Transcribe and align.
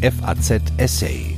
FAZ 0.00 0.62
Essay. 0.76 1.34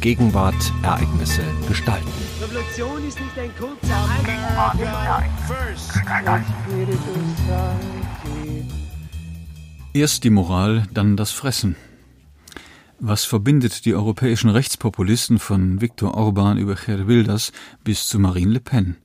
Gegenwart, 0.00 0.72
Ereignisse, 0.82 1.42
Gestalten. 1.68 2.08
Revolution 2.42 3.06
ist 3.06 3.20
nicht 3.20 3.38
ein 3.38 3.50
kurzer 3.56 4.08
Erst 9.92 10.24
die 10.24 10.30
Moral, 10.30 10.88
dann 10.92 11.16
das 11.16 11.30
Fressen. 11.30 11.76
Was 12.98 13.24
verbindet 13.24 13.84
die 13.84 13.94
europäischen 13.94 14.50
Rechtspopulisten 14.50 15.38
von 15.38 15.80
Viktor 15.80 16.14
Orban 16.14 16.58
über 16.58 16.74
Geert 16.74 17.06
Wilders 17.06 17.52
bis 17.84 18.08
zu 18.08 18.18
Marine 18.18 18.54
Le 18.54 18.60
Pen? 18.60 18.96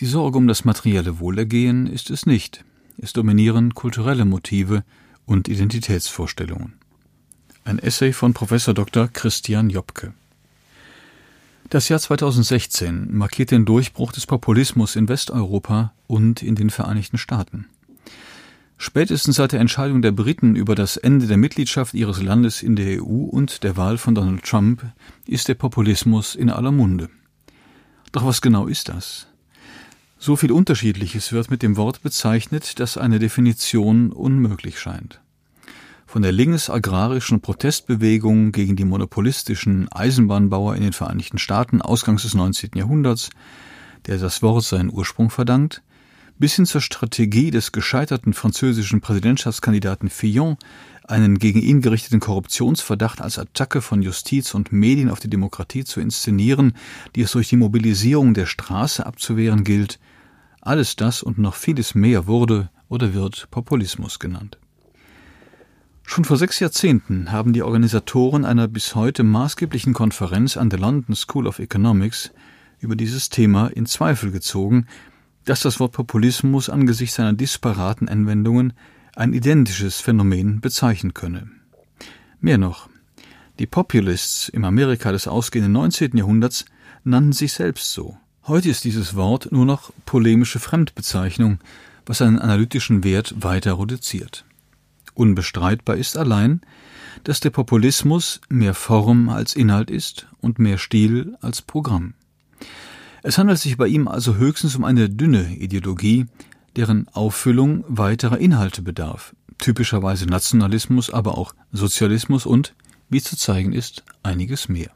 Die 0.00 0.06
Sorge 0.06 0.36
um 0.36 0.46
das 0.46 0.66
materielle 0.66 1.18
Wohlergehen 1.18 1.86
ist 1.86 2.10
es 2.10 2.26
nicht. 2.26 2.62
Es 2.98 3.14
dominieren 3.14 3.72
kulturelle 3.72 4.26
Motive 4.26 4.84
und 5.24 5.48
Identitätsvorstellungen. 5.48 6.74
Ein 7.66 7.80
Essay 7.80 8.12
von 8.12 8.32
Professor 8.32 8.74
Dr. 8.74 9.08
Christian 9.08 9.70
Jobke. 9.70 10.14
Das 11.68 11.88
Jahr 11.88 11.98
2016 11.98 13.08
markiert 13.12 13.50
den 13.50 13.64
Durchbruch 13.64 14.12
des 14.12 14.24
Populismus 14.24 14.94
in 14.94 15.08
Westeuropa 15.08 15.92
und 16.06 16.44
in 16.44 16.54
den 16.54 16.70
Vereinigten 16.70 17.18
Staaten. 17.18 17.66
Spätestens 18.78 19.34
seit 19.34 19.50
der 19.50 19.58
Entscheidung 19.58 20.00
der 20.00 20.12
Briten 20.12 20.54
über 20.54 20.76
das 20.76 20.96
Ende 20.96 21.26
der 21.26 21.38
Mitgliedschaft 21.38 21.94
ihres 21.94 22.22
Landes 22.22 22.62
in 22.62 22.76
der 22.76 23.02
EU 23.02 23.24
und 23.24 23.64
der 23.64 23.76
Wahl 23.76 23.98
von 23.98 24.14
Donald 24.14 24.44
Trump 24.44 24.84
ist 25.26 25.48
der 25.48 25.54
Populismus 25.54 26.36
in 26.36 26.50
aller 26.50 26.70
Munde. 26.70 27.10
Doch 28.12 28.24
was 28.24 28.42
genau 28.42 28.68
ist 28.68 28.90
das? 28.90 29.26
So 30.20 30.36
viel 30.36 30.52
Unterschiedliches 30.52 31.32
wird 31.32 31.50
mit 31.50 31.62
dem 31.62 31.76
Wort 31.76 32.00
bezeichnet, 32.04 32.78
dass 32.78 32.96
eine 32.96 33.18
Definition 33.18 34.12
unmöglich 34.12 34.78
scheint. 34.78 35.20
Von 36.06 36.22
der 36.22 36.30
links-agrarischen 36.30 37.40
Protestbewegung 37.40 38.52
gegen 38.52 38.76
die 38.76 38.84
monopolistischen 38.84 39.90
Eisenbahnbauer 39.90 40.76
in 40.76 40.82
den 40.82 40.92
Vereinigten 40.92 41.36
Staaten 41.36 41.82
ausgangs 41.82 42.22
des 42.22 42.34
19. 42.34 42.70
Jahrhunderts, 42.76 43.30
der 44.06 44.16
das 44.18 44.40
Wort 44.40 44.62
seinen 44.62 44.92
Ursprung 44.92 45.30
verdankt, 45.30 45.82
bis 46.38 46.54
hin 46.54 46.64
zur 46.64 46.80
Strategie 46.80 47.50
des 47.50 47.72
gescheiterten 47.72 48.34
französischen 48.34 49.00
Präsidentschaftskandidaten 49.00 50.08
Fillon, 50.08 50.56
einen 51.08 51.38
gegen 51.40 51.60
ihn 51.60 51.80
gerichteten 51.80 52.20
Korruptionsverdacht 52.20 53.20
als 53.20 53.38
Attacke 53.38 53.82
von 53.82 54.00
Justiz 54.00 54.54
und 54.54 54.72
Medien 54.72 55.10
auf 55.10 55.18
die 55.18 55.30
Demokratie 55.30 55.84
zu 55.84 56.00
inszenieren, 56.00 56.74
die 57.16 57.22
es 57.22 57.32
durch 57.32 57.48
die 57.48 57.56
Mobilisierung 57.56 58.32
der 58.32 58.46
Straße 58.46 59.04
abzuwehren 59.04 59.64
gilt, 59.64 59.98
alles 60.60 60.94
das 60.94 61.22
und 61.22 61.38
noch 61.38 61.54
vieles 61.54 61.96
mehr 61.96 62.28
wurde 62.28 62.70
oder 62.88 63.12
wird 63.12 63.48
Populismus 63.50 64.20
genannt. 64.20 64.58
Schon 66.08 66.24
vor 66.24 66.38
sechs 66.38 66.60
Jahrzehnten 66.60 67.32
haben 67.32 67.52
die 67.52 67.62
Organisatoren 67.62 68.44
einer 68.44 68.68
bis 68.68 68.94
heute 68.94 69.24
maßgeblichen 69.24 69.92
Konferenz 69.92 70.56
an 70.56 70.70
der 70.70 70.78
London 70.78 71.16
School 71.16 71.46
of 71.46 71.58
Economics 71.58 72.30
über 72.78 72.94
dieses 72.94 73.28
Thema 73.28 73.66
in 73.66 73.86
Zweifel 73.86 74.30
gezogen, 74.30 74.86
dass 75.44 75.60
das 75.60 75.78
Wort 75.80 75.92
Populismus 75.92 76.70
angesichts 76.70 77.16
seiner 77.16 77.32
disparaten 77.32 78.08
Anwendungen 78.08 78.72
ein 79.16 79.34
identisches 79.34 80.00
Phänomen 80.00 80.60
bezeichnen 80.60 81.12
könne. 81.12 81.50
Mehr 82.40 82.56
noch, 82.56 82.88
die 83.58 83.66
Populists 83.66 84.48
im 84.48 84.64
Amerika 84.64 85.10
des 85.10 85.26
ausgehenden 85.26 85.72
19. 85.72 86.16
Jahrhunderts 86.16 86.66
nannten 87.02 87.32
sich 87.32 87.52
selbst 87.52 87.92
so. 87.92 88.16
Heute 88.46 88.70
ist 88.70 88.84
dieses 88.84 89.16
Wort 89.16 89.50
nur 89.50 89.66
noch 89.66 89.92
polemische 90.06 90.60
Fremdbezeichnung, 90.60 91.58
was 92.06 92.18
seinen 92.18 92.38
analytischen 92.38 93.02
Wert 93.02 93.34
weiter 93.38 93.78
reduziert. 93.78 94.44
Unbestreitbar 95.16 95.96
ist 95.96 96.18
allein, 96.18 96.60
dass 97.24 97.40
der 97.40 97.48
Populismus 97.48 98.42
mehr 98.50 98.74
Form 98.74 99.30
als 99.30 99.56
Inhalt 99.56 99.90
ist 99.90 100.28
und 100.40 100.58
mehr 100.58 100.76
Stil 100.76 101.36
als 101.40 101.62
Programm. 101.62 102.12
Es 103.22 103.38
handelt 103.38 103.58
sich 103.58 103.78
bei 103.78 103.88
ihm 103.88 104.08
also 104.08 104.36
höchstens 104.36 104.76
um 104.76 104.84
eine 104.84 105.08
dünne 105.08 105.56
Ideologie, 105.56 106.26
deren 106.76 107.08
Auffüllung 107.08 107.82
weiterer 107.88 108.38
Inhalte 108.38 108.82
bedarf, 108.82 109.34
typischerweise 109.56 110.26
Nationalismus, 110.26 111.08
aber 111.08 111.38
auch 111.38 111.54
Sozialismus 111.72 112.44
und, 112.44 112.74
wie 113.08 113.22
zu 113.22 113.38
zeigen 113.38 113.72
ist, 113.72 114.04
einiges 114.22 114.68
mehr. 114.68 114.90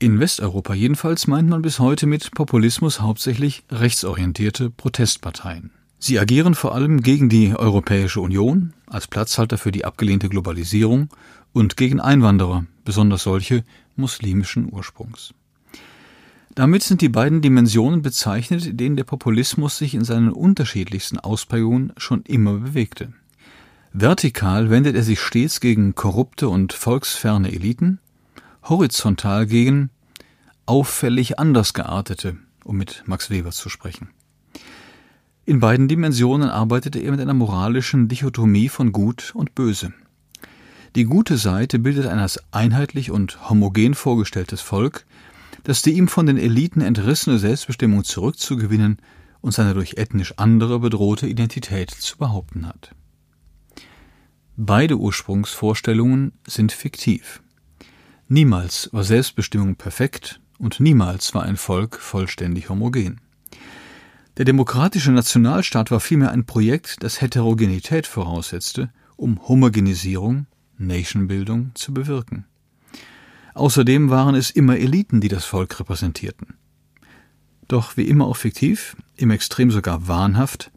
In 0.00 0.18
Westeuropa 0.18 0.74
jedenfalls 0.74 1.28
meint 1.28 1.48
man 1.48 1.62
bis 1.62 1.78
heute 1.78 2.06
mit 2.06 2.32
Populismus 2.32 3.00
hauptsächlich 3.00 3.62
rechtsorientierte 3.70 4.70
Protestparteien. 4.70 5.70
Sie 6.06 6.18
agieren 6.18 6.54
vor 6.54 6.74
allem 6.74 7.00
gegen 7.00 7.30
die 7.30 7.56
Europäische 7.56 8.20
Union 8.20 8.74
als 8.86 9.06
Platzhalter 9.06 9.56
für 9.56 9.72
die 9.72 9.86
abgelehnte 9.86 10.28
Globalisierung 10.28 11.08
und 11.54 11.78
gegen 11.78 11.98
Einwanderer, 11.98 12.66
besonders 12.84 13.22
solche 13.22 13.64
muslimischen 13.96 14.70
Ursprungs. 14.70 15.32
Damit 16.54 16.82
sind 16.82 17.00
die 17.00 17.08
beiden 17.08 17.40
Dimensionen 17.40 18.02
bezeichnet, 18.02 18.66
in 18.66 18.76
denen 18.76 18.96
der 18.96 19.04
Populismus 19.04 19.78
sich 19.78 19.94
in 19.94 20.04
seinen 20.04 20.30
unterschiedlichsten 20.30 21.18
Ausprägungen 21.18 21.94
schon 21.96 22.20
immer 22.24 22.52
bewegte. 22.52 23.14
Vertikal 23.94 24.68
wendet 24.68 24.96
er 24.96 25.04
sich 25.04 25.20
stets 25.22 25.58
gegen 25.58 25.94
korrupte 25.94 26.50
und 26.50 26.74
volksferne 26.74 27.50
Eliten, 27.50 27.98
horizontal 28.64 29.46
gegen 29.46 29.88
auffällig 30.66 31.38
anders 31.38 31.72
geartete, 31.72 32.36
um 32.62 32.76
mit 32.76 33.04
Max 33.06 33.30
Weber 33.30 33.52
zu 33.52 33.70
sprechen. 33.70 34.10
In 35.46 35.60
beiden 35.60 35.88
Dimensionen 35.88 36.48
arbeitete 36.48 37.00
er 37.00 37.10
mit 37.10 37.20
einer 37.20 37.34
moralischen 37.34 38.08
Dichotomie 38.08 38.70
von 38.70 38.92
Gut 38.92 39.32
und 39.34 39.54
Böse. 39.54 39.92
Die 40.94 41.04
gute 41.04 41.36
Seite 41.36 41.78
bildet 41.78 42.06
ein 42.06 42.18
als 42.18 42.40
einheitlich 42.50 43.10
und 43.10 43.50
homogen 43.50 43.94
vorgestelltes 43.94 44.62
Volk, 44.62 45.04
das 45.64 45.82
die 45.82 45.92
ihm 45.92 46.08
von 46.08 46.24
den 46.24 46.38
Eliten 46.38 46.80
entrissene 46.80 47.38
Selbstbestimmung 47.38 48.04
zurückzugewinnen 48.04 48.98
und 49.42 49.52
seine 49.52 49.74
durch 49.74 49.98
ethnisch 49.98 50.32
andere 50.38 50.78
bedrohte 50.78 51.26
Identität 51.26 51.90
zu 51.90 52.16
behaupten 52.16 52.66
hat. 52.66 52.94
Beide 54.56 54.96
Ursprungsvorstellungen 54.96 56.32
sind 56.46 56.72
fiktiv. 56.72 57.42
Niemals 58.28 58.88
war 58.92 59.04
Selbstbestimmung 59.04 59.76
perfekt 59.76 60.40
und 60.58 60.80
niemals 60.80 61.34
war 61.34 61.42
ein 61.42 61.58
Volk 61.58 61.96
vollständig 61.96 62.70
homogen. 62.70 63.20
Der 64.36 64.44
demokratische 64.44 65.12
Nationalstaat 65.12 65.92
war 65.92 66.00
vielmehr 66.00 66.32
ein 66.32 66.44
Projekt, 66.44 67.04
das 67.04 67.20
Heterogenität 67.20 68.08
voraussetzte, 68.08 68.90
um 69.16 69.46
Homogenisierung, 69.46 70.46
Nationbildung 70.76 71.70
zu 71.74 71.94
bewirken. 71.94 72.44
Außerdem 73.54 74.10
waren 74.10 74.34
es 74.34 74.50
immer 74.50 74.76
Eliten, 74.76 75.20
die 75.20 75.28
das 75.28 75.44
Volk 75.44 75.78
repräsentierten. 75.78 76.54
Doch 77.68 77.96
wie 77.96 78.08
immer 78.08 78.26
auch 78.26 78.36
fiktiv, 78.36 78.96
im 79.16 79.30
Extrem 79.30 79.70
sogar 79.70 80.08
wahnhaft, 80.08 80.72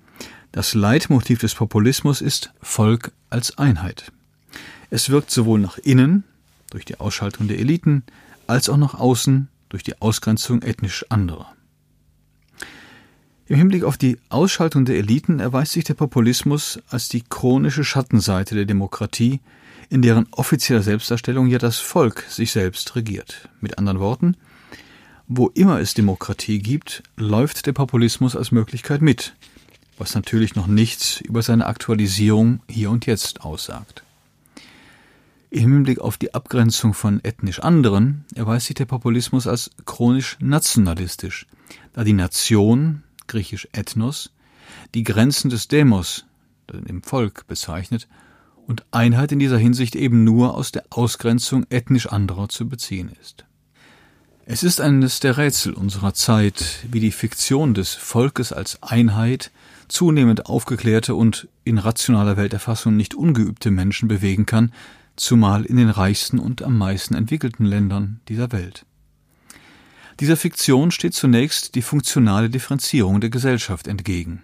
das 0.51 0.75
Leitmotiv 0.75 1.39
des 1.39 1.55
Populismus 1.55 2.21
ist 2.21 2.53
Volk 2.61 3.11
als 3.31 3.57
Einheit. 3.57 4.11
Es 4.91 5.09
wirkt 5.09 5.31
sowohl 5.31 5.59
nach 5.59 5.79
innen, 5.79 6.23
durch 6.69 6.85
die 6.85 6.99
Ausschaltung 6.99 7.47
der 7.47 7.57
Eliten, 7.57 8.03
als 8.45 8.69
auch 8.69 8.77
nach 8.77 8.93
außen, 8.93 9.47
durch 9.69 9.81
die 9.81 9.99
Ausgrenzung 9.99 10.61
ethnisch 10.61 11.05
anderer. 11.09 11.56
Im 13.49 13.55
Hinblick 13.55 13.85
auf 13.85 13.97
die 13.97 14.17
Ausschaltung 14.27 14.83
der 14.83 14.97
Eliten 14.97 15.39
erweist 15.39 15.71
sich 15.71 15.85
der 15.85 15.93
Populismus 15.93 16.79
als 16.89 17.07
die 17.07 17.21
chronische 17.21 17.85
Schattenseite 17.85 18.55
der 18.55 18.65
Demokratie, 18.65 19.39
in 19.89 20.01
deren 20.01 20.27
offizieller 20.31 20.81
Selbstdarstellung 20.81 21.47
ja 21.47 21.57
das 21.57 21.77
Volk 21.77 22.25
sich 22.27 22.51
selbst 22.51 22.97
regiert. 22.97 23.47
Mit 23.61 23.77
anderen 23.77 24.01
Worten, 24.01 24.35
wo 25.29 25.47
immer 25.47 25.79
es 25.79 25.93
Demokratie 25.93 26.59
gibt, 26.59 27.03
läuft 27.15 27.65
der 27.67 27.71
Populismus 27.71 28.35
als 28.35 28.51
Möglichkeit 28.51 29.01
mit, 29.01 29.33
was 29.97 30.13
natürlich 30.13 30.55
noch 30.55 30.67
nichts 30.67 31.21
über 31.21 31.41
seine 31.41 31.67
Aktualisierung 31.67 32.59
hier 32.69 32.91
und 32.91 33.05
jetzt 33.05 33.41
aussagt. 33.41 34.03
Im 35.51 35.71
Hinblick 35.71 35.99
auf 35.99 36.17
die 36.17 36.33
Abgrenzung 36.33 36.93
von 36.93 37.21
ethnisch 37.23 37.61
anderen 37.61 38.25
erweist 38.35 38.65
sich 38.65 38.75
der 38.75 38.85
Populismus 38.85 39.47
als 39.47 39.71
chronisch 39.85 40.35
nationalistisch, 40.41 41.47
da 41.93 42.03
die 42.03 42.11
Nation, 42.11 43.03
griechisch 43.27 43.67
Ethnos, 43.71 44.31
die 44.93 45.03
Grenzen 45.03 45.49
des 45.49 45.67
Demos, 45.67 46.25
dem 46.71 47.03
Volk 47.03 47.47
bezeichnet, 47.47 48.07
und 48.67 48.85
Einheit 48.91 49.31
in 49.31 49.39
dieser 49.39 49.57
Hinsicht 49.57 49.95
eben 49.95 50.25
nur 50.25 50.55
aus 50.55 50.71
der 50.71 50.83
Ausgrenzung 50.89 51.65
ethnisch 51.69 52.07
anderer 52.07 52.49
zu 52.49 52.67
beziehen 52.67 53.09
ist. 53.21 53.45
Es 54.45 54.63
ist 54.63 54.79
eines 54.81 55.19
der 55.19 55.37
Rätsel 55.37 55.73
unserer 55.73 56.13
Zeit, 56.13 56.85
wie 56.89 56.99
die 56.99 57.11
Fiktion 57.11 57.73
des 57.73 57.93
Volkes 57.95 58.53
als 58.53 58.81
Einheit 58.81 59.51
zunehmend 59.87 60.45
aufgeklärte 60.45 61.15
und 61.15 61.47
in 61.63 61.77
rationaler 61.77 62.37
Welterfassung 62.37 62.95
nicht 62.95 63.15
ungeübte 63.15 63.71
Menschen 63.71 64.07
bewegen 64.07 64.45
kann, 64.45 64.71
zumal 65.15 65.65
in 65.65 65.77
den 65.77 65.89
reichsten 65.89 66.39
und 66.39 66.61
am 66.61 66.77
meisten 66.77 67.15
entwickelten 67.15 67.65
Ländern 67.65 68.19
dieser 68.27 68.51
Welt. 68.51 68.85
Dieser 70.19 70.35
Fiktion 70.35 70.89
steht 70.89 71.13
zunächst 71.13 71.75
die 71.75 71.83
funktionale 71.83 72.49
Differenzierung 72.49 73.21
der 73.21 73.29
Gesellschaft 73.29 73.87
entgegen. 73.87 74.41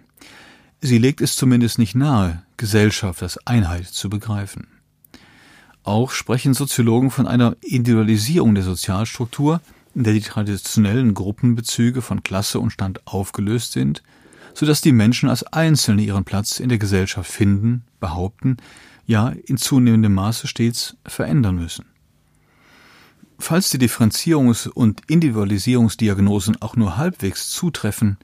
Sie 0.80 0.98
legt 0.98 1.20
es 1.20 1.34
zumindest 1.34 1.78
nicht 1.78 1.96
nahe, 1.96 2.42
Gesellschaft 2.56 3.22
als 3.22 3.44
Einheit 3.46 3.86
zu 3.86 4.08
begreifen. 4.08 4.68
Auch 5.82 6.12
sprechen 6.12 6.54
Soziologen 6.54 7.10
von 7.10 7.26
einer 7.26 7.56
Individualisierung 7.60 8.54
der 8.54 8.62
Sozialstruktur, 8.62 9.60
in 9.94 10.04
der 10.04 10.12
die 10.12 10.20
traditionellen 10.20 11.12
Gruppenbezüge 11.12 12.02
von 12.02 12.22
Klasse 12.22 12.60
und 12.60 12.70
Stand 12.70 13.06
aufgelöst 13.06 13.72
sind, 13.72 14.02
so 14.54 14.66
dass 14.66 14.80
die 14.80 14.92
Menschen 14.92 15.28
als 15.28 15.42
Einzelne 15.42 16.02
ihren 16.02 16.24
Platz 16.24 16.60
in 16.60 16.68
der 16.68 16.78
Gesellschaft 16.78 17.30
finden, 17.30 17.82
behaupten, 17.98 18.58
ja 19.06 19.30
in 19.30 19.56
zunehmendem 19.56 20.14
Maße 20.14 20.46
stets 20.46 20.96
verändern 21.04 21.56
müssen. 21.56 21.86
Falls 23.38 23.70
die 23.70 23.78
Differenzierungs- 23.78 24.68
und 24.68 25.02
Individualisierungsdiagnosen 25.08 26.62
auch 26.62 26.76
nur 26.76 26.96
halbwegs 26.96 27.50
zutreffen, 27.50 28.18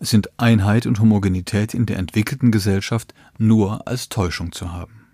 sind 0.00 0.30
Einheit 0.38 0.86
und 0.86 1.00
Homogenität 1.00 1.74
in 1.74 1.86
der 1.86 1.98
entwickelten 1.98 2.50
Gesellschaft 2.50 3.14
nur 3.38 3.86
als 3.86 4.08
Täuschung 4.08 4.52
zu 4.52 4.72
haben. 4.72 5.06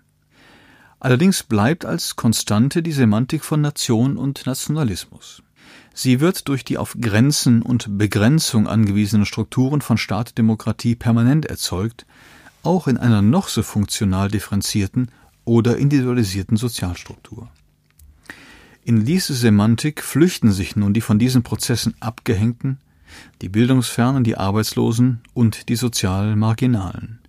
Allerdings 0.99 1.43
bleibt 1.43 1.85
als 1.85 2.15
Konstante 2.15 2.83
die 2.83 2.91
Semantik 2.91 3.43
von 3.43 3.61
Nation 3.61 4.17
und 4.17 4.45
Nationalismus. 4.45 5.41
Sie 5.93 6.19
wird 6.19 6.47
durch 6.47 6.63
die 6.63 6.77
auf 6.77 6.95
Grenzen 6.99 7.61
und 7.61 7.97
Begrenzung 7.97 8.67
angewiesenen 8.67 9.25
Strukturen 9.25 9.81
von 9.81 9.97
Staat 9.97 10.37
Demokratie 10.37 10.95
permanent 10.95 11.47
erzeugt, 11.47 12.05
auch 12.63 12.87
in 12.87 12.97
einer 12.97 13.21
noch 13.21 13.47
so 13.47 13.63
funktional 13.63 14.29
differenzierten 14.29 15.09
oder 15.43 15.77
individualisierten 15.77 16.55
Sozialstruktur. 16.55 17.49
In 18.83 19.05
diese 19.05 19.35
Semantik 19.35 20.01
flüchten 20.01 20.51
sich 20.51 20.75
nun 20.75 20.93
die 20.93 21.01
von 21.01 21.19
diesen 21.19 21.43
Prozessen 21.43 21.93
abgehängten, 21.99 22.79
die 23.41 23.49
Bildungsfernen, 23.49 24.23
die 24.23 24.37
Arbeitslosen 24.37 25.21
und 25.33 25.69
die 25.69 25.75
sozial 25.75 26.35
Marginalen. 26.35 27.19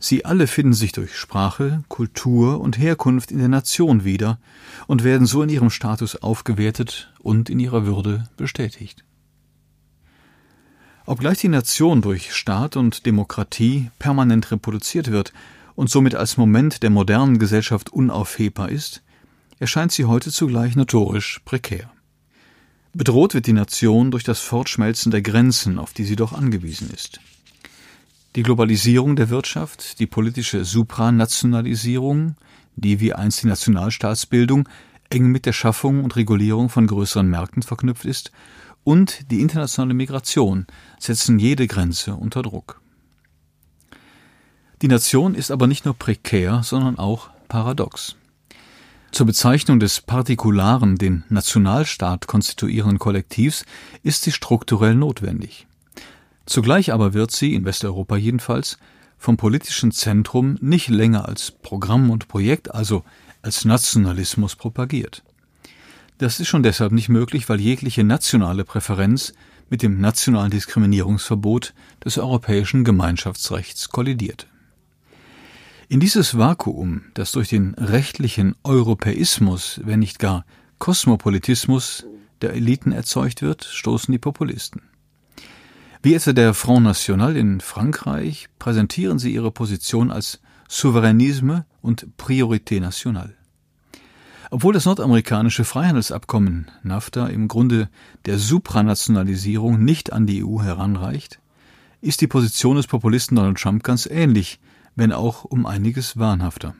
Sie 0.00 0.24
alle 0.24 0.48
finden 0.48 0.72
sich 0.72 0.90
durch 0.90 1.16
Sprache, 1.16 1.84
Kultur 1.86 2.60
und 2.60 2.76
Herkunft 2.76 3.30
in 3.30 3.38
der 3.38 3.46
Nation 3.46 4.02
wieder 4.02 4.40
und 4.88 5.04
werden 5.04 5.28
so 5.28 5.44
in 5.44 5.48
ihrem 5.48 5.70
Status 5.70 6.16
aufgewertet 6.16 7.12
und 7.20 7.48
in 7.48 7.60
ihrer 7.60 7.86
Würde 7.86 8.28
bestätigt. 8.36 9.04
Obgleich 11.06 11.38
die 11.38 11.48
Nation 11.48 12.02
durch 12.02 12.34
Staat 12.34 12.76
und 12.76 13.06
Demokratie 13.06 13.92
permanent 14.00 14.50
reproduziert 14.50 15.12
wird 15.12 15.32
und 15.76 15.88
somit 15.88 16.16
als 16.16 16.36
Moment 16.36 16.82
der 16.82 16.90
modernen 16.90 17.38
Gesellschaft 17.38 17.92
unaufhebbar 17.92 18.70
ist, 18.70 19.02
erscheint 19.62 19.92
sie 19.92 20.06
heute 20.06 20.32
zugleich 20.32 20.74
notorisch 20.74 21.40
prekär. 21.44 21.88
Bedroht 22.92 23.32
wird 23.32 23.46
die 23.46 23.52
Nation 23.52 24.10
durch 24.10 24.24
das 24.24 24.40
Fortschmelzen 24.40 25.12
der 25.12 25.22
Grenzen, 25.22 25.78
auf 25.78 25.92
die 25.92 26.02
sie 26.02 26.16
doch 26.16 26.32
angewiesen 26.32 26.90
ist. 26.90 27.20
Die 28.34 28.42
Globalisierung 28.42 29.14
der 29.14 29.30
Wirtschaft, 29.30 30.00
die 30.00 30.08
politische 30.08 30.64
Supranationalisierung, 30.64 32.34
die 32.74 32.98
wie 32.98 33.12
einst 33.12 33.44
die 33.44 33.46
Nationalstaatsbildung 33.46 34.68
eng 35.10 35.28
mit 35.28 35.46
der 35.46 35.52
Schaffung 35.52 36.02
und 36.02 36.16
Regulierung 36.16 36.68
von 36.68 36.88
größeren 36.88 37.28
Märkten 37.28 37.62
verknüpft 37.62 38.04
ist, 38.04 38.32
und 38.82 39.30
die 39.30 39.40
internationale 39.40 39.94
Migration 39.94 40.66
setzen 40.98 41.38
jede 41.38 41.68
Grenze 41.68 42.16
unter 42.16 42.42
Druck. 42.42 42.80
Die 44.82 44.88
Nation 44.88 45.36
ist 45.36 45.52
aber 45.52 45.68
nicht 45.68 45.84
nur 45.84 45.94
prekär, 45.94 46.64
sondern 46.64 46.98
auch 46.98 47.30
paradox. 47.46 48.16
Zur 49.12 49.26
Bezeichnung 49.26 49.78
des 49.78 50.00
partikularen, 50.00 50.96
den 50.96 51.24
Nationalstaat 51.28 52.26
konstituierenden 52.26 52.98
Kollektivs 52.98 53.66
ist 54.02 54.22
sie 54.22 54.32
strukturell 54.32 54.94
notwendig. 54.94 55.66
Zugleich 56.46 56.94
aber 56.94 57.12
wird 57.12 57.30
sie, 57.30 57.54
in 57.54 57.66
Westeuropa 57.66 58.16
jedenfalls, 58.16 58.78
vom 59.18 59.36
politischen 59.36 59.92
Zentrum 59.92 60.56
nicht 60.62 60.88
länger 60.88 61.28
als 61.28 61.50
Programm 61.50 62.08
und 62.08 62.26
Projekt, 62.26 62.74
also 62.74 63.04
als 63.42 63.66
Nationalismus 63.66 64.56
propagiert. 64.56 65.22
Das 66.16 66.40
ist 66.40 66.48
schon 66.48 66.62
deshalb 66.62 66.92
nicht 66.92 67.10
möglich, 67.10 67.50
weil 67.50 67.60
jegliche 67.60 68.04
nationale 68.04 68.64
Präferenz 68.64 69.34
mit 69.68 69.82
dem 69.82 70.00
nationalen 70.00 70.50
Diskriminierungsverbot 70.50 71.74
des 72.02 72.16
europäischen 72.16 72.82
Gemeinschaftsrechts 72.82 73.90
kollidiert. 73.90 74.46
In 75.92 76.00
dieses 76.00 76.38
Vakuum, 76.38 77.02
das 77.12 77.32
durch 77.32 77.50
den 77.50 77.74
rechtlichen 77.74 78.54
Europäismus, 78.64 79.78
wenn 79.84 79.98
nicht 79.98 80.18
gar 80.18 80.46
Kosmopolitismus 80.78 82.06
der 82.40 82.54
Eliten 82.54 82.92
erzeugt 82.92 83.42
wird, 83.42 83.64
stoßen 83.64 84.10
die 84.10 84.18
Populisten. 84.18 84.80
Wie 86.02 86.14
etwa 86.14 86.32
der 86.32 86.54
Front 86.54 86.84
National 86.84 87.36
in 87.36 87.60
Frankreich 87.60 88.48
präsentieren 88.58 89.18
sie 89.18 89.34
ihre 89.34 89.50
Position 89.50 90.10
als 90.10 90.40
Souveränisme 90.66 91.66
und 91.82 92.06
Priorité 92.16 92.80
nationale. 92.80 93.34
Obwohl 94.50 94.72
das 94.72 94.86
nordamerikanische 94.86 95.64
Freihandelsabkommen 95.64 96.70
NAFTA 96.84 97.26
im 97.26 97.48
Grunde 97.48 97.90
der 98.24 98.38
Supranationalisierung 98.38 99.84
nicht 99.84 100.10
an 100.10 100.26
die 100.26 100.42
EU 100.42 100.62
heranreicht, 100.62 101.38
ist 102.00 102.22
die 102.22 102.28
Position 102.28 102.76
des 102.76 102.86
Populisten 102.86 103.36
Donald 103.36 103.58
Trump 103.58 103.82
ganz 103.82 104.06
ähnlich 104.06 104.58
wenn 104.96 105.12
auch 105.12 105.44
um 105.44 105.66
einiges 105.66 106.18
wahnhafter. 106.18 106.74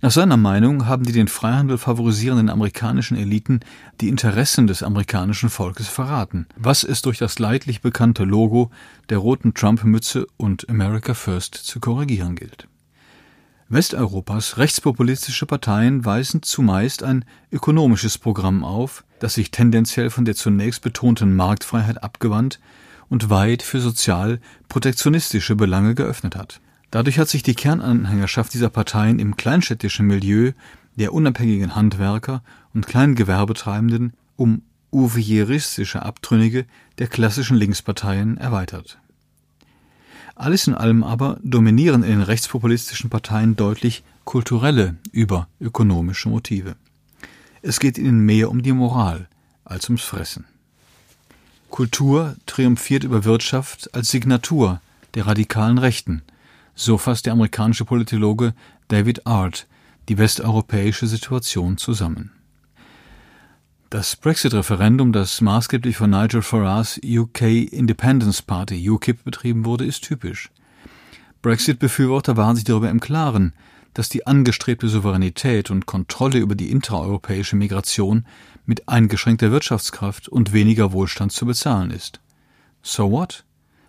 Nach 0.00 0.10
seiner 0.10 0.36
Meinung 0.36 0.86
haben 0.86 1.04
die 1.04 1.12
den 1.12 1.28
Freihandel 1.28 1.76
favorisierenden 1.76 2.50
amerikanischen 2.50 3.16
Eliten 3.16 3.60
die 4.00 4.08
Interessen 4.08 4.66
des 4.66 4.82
amerikanischen 4.82 5.50
Volkes 5.50 5.88
verraten, 5.88 6.46
was 6.56 6.84
es 6.84 7.02
durch 7.02 7.18
das 7.18 7.38
leidlich 7.38 7.80
bekannte 7.80 8.24
Logo 8.24 8.70
der 9.08 9.18
roten 9.18 9.54
Trump-Mütze 9.54 10.26
und 10.36 10.68
America 10.68 11.14
First 11.14 11.54
zu 11.54 11.80
korrigieren 11.80 12.36
gilt. 12.36 12.68
Westeuropas 13.70 14.56
rechtspopulistische 14.56 15.46
Parteien 15.46 16.04
weisen 16.04 16.42
zumeist 16.42 17.02
ein 17.02 17.24
ökonomisches 17.52 18.16
Programm 18.16 18.64
auf, 18.64 19.04
das 19.18 19.34
sich 19.34 19.50
tendenziell 19.50 20.10
von 20.10 20.24
der 20.24 20.36
zunächst 20.36 20.80
betonten 20.80 21.34
Marktfreiheit 21.36 22.02
abgewandt 22.02 22.60
und 23.10 23.30
weit 23.30 23.62
für 23.62 23.80
sozial 23.80 24.40
protektionistische 24.68 25.56
Belange 25.56 25.94
geöffnet 25.94 26.36
hat. 26.36 26.60
Dadurch 26.90 27.18
hat 27.18 27.28
sich 27.28 27.42
die 27.42 27.54
Kernanhängerschaft 27.54 28.54
dieser 28.54 28.70
Parteien 28.70 29.18
im 29.18 29.36
kleinstädtischen 29.36 30.06
Milieu 30.06 30.52
der 30.96 31.12
unabhängigen 31.12 31.74
Handwerker 31.74 32.42
und 32.72 32.86
Kleingewerbetreibenden 32.86 34.14
um 34.36 34.62
ouvieristische 34.90 36.02
Abtrünnige 36.02 36.64
der 36.98 37.08
klassischen 37.08 37.56
Linksparteien 37.56 38.38
erweitert. 38.38 38.98
Alles 40.34 40.66
in 40.66 40.74
allem 40.74 41.04
aber 41.04 41.38
dominieren 41.42 42.02
in 42.02 42.10
den 42.10 42.22
rechtspopulistischen 42.22 43.10
Parteien 43.10 43.56
deutlich 43.56 44.02
kulturelle 44.24 44.96
über 45.12 45.48
ökonomische 45.60 46.28
Motive. 46.28 46.76
Es 47.60 47.80
geht 47.80 47.98
ihnen 47.98 48.24
mehr 48.24 48.50
um 48.50 48.62
die 48.62 48.72
Moral 48.72 49.28
als 49.64 49.88
ums 49.88 50.02
Fressen. 50.02 50.46
Kultur 51.70 52.36
triumphiert 52.46 53.04
über 53.04 53.24
Wirtschaft 53.24 53.94
als 53.94 54.08
Signatur 54.08 54.80
der 55.14 55.26
radikalen 55.26 55.76
Rechten– 55.76 56.22
so 56.78 56.96
fasst 56.96 57.26
der 57.26 57.32
amerikanische 57.32 57.84
Politologe 57.84 58.54
David 58.86 59.26
Art 59.26 59.66
die 60.08 60.16
westeuropäische 60.16 61.06
Situation 61.06 61.76
zusammen. 61.76 62.30
Das 63.90 64.16
Brexit-Referendum, 64.16 65.12
das 65.12 65.40
maßgeblich 65.40 65.96
von 65.96 66.10
Nigel 66.10 66.40
Farage's 66.40 67.00
UK 67.02 67.72
Independence 67.72 68.42
Party 68.42 68.88
UKIP 68.88 69.24
betrieben 69.24 69.64
wurde, 69.64 69.86
ist 69.86 70.04
typisch. 70.04 70.50
Brexit-Befürworter 71.42 72.36
waren 72.36 72.54
sich 72.54 72.64
darüber 72.64 72.90
im 72.90 73.00
Klaren, 73.00 73.54
dass 73.94 74.08
die 74.08 74.26
angestrebte 74.26 74.88
Souveränität 74.88 75.70
und 75.70 75.86
Kontrolle 75.86 76.38
über 76.38 76.54
die 76.54 76.70
intraeuropäische 76.70 77.56
Migration 77.56 78.24
mit 78.66 78.88
eingeschränkter 78.88 79.50
Wirtschaftskraft 79.50 80.28
und 80.28 80.52
weniger 80.52 80.92
Wohlstand 80.92 81.32
zu 81.32 81.44
bezahlen 81.44 81.90
ist. 81.90 82.20
So 82.82 83.10
what? 83.10 83.44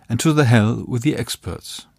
And 0.08 0.20
to 0.20 0.32
the 0.32 0.44
hell 0.44 0.82
with 0.88 1.02
the 1.02 1.14
experts. 1.14 1.89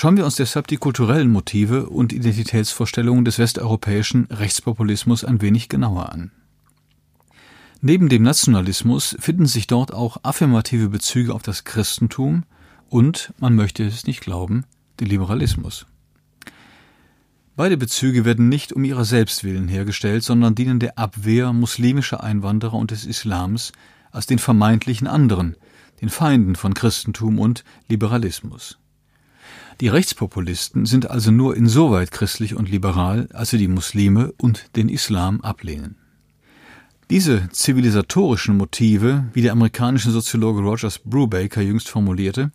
Schauen 0.00 0.16
wir 0.16 0.24
uns 0.24 0.36
deshalb 0.36 0.68
die 0.68 0.76
kulturellen 0.76 1.28
Motive 1.28 1.90
und 1.90 2.12
Identitätsvorstellungen 2.12 3.24
des 3.24 3.40
westeuropäischen 3.40 4.26
Rechtspopulismus 4.30 5.24
ein 5.24 5.42
wenig 5.42 5.68
genauer 5.68 6.12
an. 6.12 6.30
Neben 7.80 8.08
dem 8.08 8.22
Nationalismus 8.22 9.16
finden 9.18 9.46
sich 9.46 9.66
dort 9.66 9.92
auch 9.92 10.18
affirmative 10.22 10.88
Bezüge 10.88 11.34
auf 11.34 11.42
das 11.42 11.64
Christentum 11.64 12.44
und, 12.88 13.34
man 13.40 13.56
möchte 13.56 13.84
es 13.84 14.06
nicht 14.06 14.20
glauben, 14.20 14.62
den 15.00 15.08
Liberalismus. 15.08 15.86
Beide 17.56 17.76
Bezüge 17.76 18.24
werden 18.24 18.48
nicht 18.48 18.72
um 18.72 18.84
ihrer 18.84 19.04
selbst 19.04 19.42
willen 19.42 19.66
hergestellt, 19.66 20.22
sondern 20.22 20.54
dienen 20.54 20.78
der 20.78 20.96
Abwehr 20.96 21.52
muslimischer 21.52 22.22
Einwanderer 22.22 22.74
und 22.74 22.92
des 22.92 23.04
Islams 23.04 23.72
als 24.12 24.26
den 24.26 24.38
vermeintlichen 24.38 25.08
anderen, 25.08 25.56
den 26.00 26.08
Feinden 26.08 26.54
von 26.54 26.72
Christentum 26.72 27.40
und 27.40 27.64
Liberalismus. 27.88 28.78
Die 29.80 29.88
Rechtspopulisten 29.88 30.86
sind 30.86 31.10
also 31.10 31.30
nur 31.30 31.56
insoweit 31.56 32.10
christlich 32.10 32.54
und 32.54 32.68
liberal, 32.68 33.28
als 33.32 33.50
sie 33.50 33.58
die 33.58 33.68
Muslime 33.68 34.32
und 34.38 34.76
den 34.76 34.88
Islam 34.88 35.40
ablehnen. 35.40 35.96
Diese 37.10 37.48
zivilisatorischen 37.50 38.56
Motive, 38.56 39.24
wie 39.32 39.42
der 39.42 39.52
amerikanische 39.52 40.10
Soziologe 40.10 40.60
Rogers 40.60 40.98
Brubaker 40.98 41.62
jüngst 41.62 41.88
formulierte, 41.88 42.50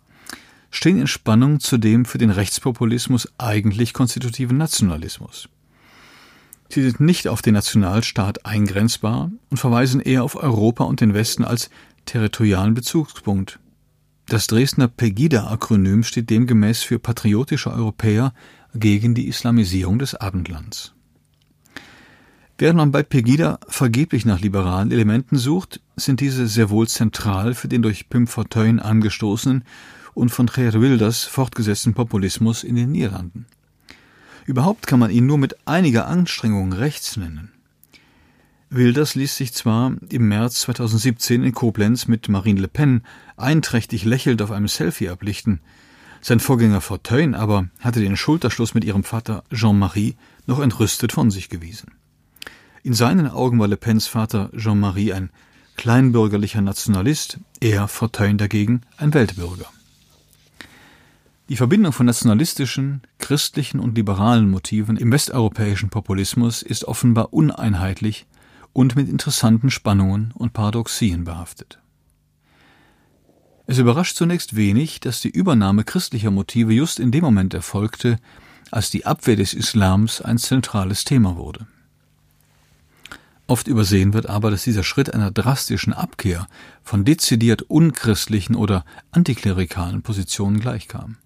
stehen 0.70 1.00
in 1.00 1.06
Spannung 1.06 1.60
zu 1.60 1.78
dem 1.78 2.04
für 2.04 2.18
den 2.18 2.30
Rechtspopulismus 2.30 3.28
eigentlich 3.38 3.94
konstitutiven 3.94 4.56
Nationalismus. 4.56 5.48
Sie 6.68 6.82
sind 6.82 7.00
nicht 7.00 7.28
auf 7.28 7.42
den 7.42 7.54
Nationalstaat 7.54 8.46
eingrenzbar 8.46 9.30
und 9.50 9.56
verweisen 9.56 10.00
eher 10.00 10.24
auf 10.24 10.36
Europa 10.36 10.84
und 10.84 11.00
den 11.00 11.14
Westen 11.14 11.44
als 11.44 11.70
territorialen 12.06 12.74
Bezugspunkt. 12.74 13.58
Das 14.26 14.46
Dresdner 14.46 14.88
Pegida-Akronym 14.88 16.02
steht 16.02 16.30
demgemäß 16.30 16.82
für 16.82 16.98
patriotische 16.98 17.70
Europäer 17.70 18.32
gegen 18.74 19.14
die 19.14 19.28
Islamisierung 19.28 19.98
des 19.98 20.14
Abendlands. 20.14 20.94
Während 22.56 22.76
man 22.78 22.92
bei 22.92 23.02
Pegida 23.02 23.58
vergeblich 23.68 24.24
nach 24.24 24.40
liberalen 24.40 24.92
Elementen 24.92 25.36
sucht, 25.36 25.80
sind 25.96 26.20
diese 26.20 26.46
sehr 26.46 26.70
wohl 26.70 26.88
zentral 26.88 27.54
für 27.54 27.68
den 27.68 27.82
durch 27.82 28.08
Pim 28.08 28.26
Fortuyn 28.26 28.80
angestoßenen 28.80 29.64
und 30.14 30.30
von 30.30 30.46
Geert 30.46 30.80
Wilders 30.80 31.24
fortgesetzten 31.24 31.94
Populismus 31.94 32.64
in 32.64 32.76
den 32.76 32.92
Niederlanden. 32.92 33.46
Überhaupt 34.46 34.86
kann 34.86 35.00
man 35.00 35.10
ihn 35.10 35.26
nur 35.26 35.38
mit 35.38 35.56
einiger 35.66 36.06
Anstrengung 36.06 36.72
rechts 36.72 37.16
nennen. 37.16 37.53
Wilders 38.74 39.14
ließ 39.14 39.36
sich 39.36 39.52
zwar 39.52 39.94
im 40.08 40.28
März 40.28 40.60
2017 40.60 41.44
in 41.44 41.52
Koblenz 41.52 42.08
mit 42.08 42.28
Marine 42.28 42.60
Le 42.60 42.68
Pen 42.68 43.02
einträchtig 43.36 44.04
lächelnd 44.04 44.42
auf 44.42 44.50
einem 44.50 44.68
Selfie 44.68 45.08
ablichten, 45.08 45.60
sein 46.26 46.40
Vorgänger 46.40 46.80
Fortuyn 46.80 47.34
aber 47.34 47.68
hatte 47.80 48.00
den 48.00 48.16
Schulterschluss 48.16 48.72
mit 48.72 48.82
ihrem 48.82 49.04
Vater 49.04 49.44
Jean-Marie 49.52 50.16
noch 50.46 50.58
entrüstet 50.58 51.12
von 51.12 51.30
sich 51.30 51.50
gewiesen. 51.50 51.92
In 52.82 52.94
seinen 52.94 53.28
Augen 53.28 53.58
war 53.58 53.68
Le 53.68 53.76
Pens 53.76 54.06
Vater 54.06 54.50
Jean-Marie 54.56 55.12
ein 55.12 55.28
kleinbürgerlicher 55.76 56.62
Nationalist, 56.62 57.40
er 57.60 57.88
Fortuyn 57.88 58.38
dagegen 58.38 58.80
ein 58.96 59.12
Weltbürger. 59.12 59.66
Die 61.50 61.56
Verbindung 61.56 61.92
von 61.92 62.06
nationalistischen, 62.06 63.02
christlichen 63.18 63.78
und 63.78 63.94
liberalen 63.94 64.50
Motiven 64.50 64.96
im 64.96 65.12
westeuropäischen 65.12 65.90
Populismus 65.90 66.62
ist 66.62 66.84
offenbar 66.84 67.34
uneinheitlich 67.34 68.24
und 68.74 68.96
mit 68.96 69.08
interessanten 69.08 69.70
Spannungen 69.70 70.32
und 70.34 70.52
Paradoxien 70.52 71.24
behaftet. 71.24 71.78
Es 73.66 73.78
überrascht 73.78 74.16
zunächst 74.16 74.56
wenig, 74.56 75.00
dass 75.00 75.22
die 75.22 75.30
Übernahme 75.30 75.84
christlicher 75.84 76.30
Motive 76.30 76.74
just 76.74 77.00
in 77.00 77.10
dem 77.10 77.24
Moment 77.24 77.54
erfolgte, 77.54 78.18
als 78.70 78.90
die 78.90 79.06
Abwehr 79.06 79.36
des 79.36 79.54
Islams 79.54 80.20
ein 80.20 80.36
zentrales 80.36 81.04
Thema 81.04 81.36
wurde. 81.36 81.66
Oft 83.46 83.68
übersehen 83.68 84.12
wird 84.12 84.26
aber, 84.26 84.50
dass 84.50 84.64
dieser 84.64 84.84
Schritt 84.84 85.14
einer 85.14 85.30
drastischen 85.30 85.92
Abkehr 85.92 86.46
von 86.82 87.04
dezidiert 87.04 87.62
unchristlichen 87.62 88.56
oder 88.56 88.84
antiklerikalen 89.12 90.02
Positionen 90.02 90.60
gleichkam. 90.60 91.16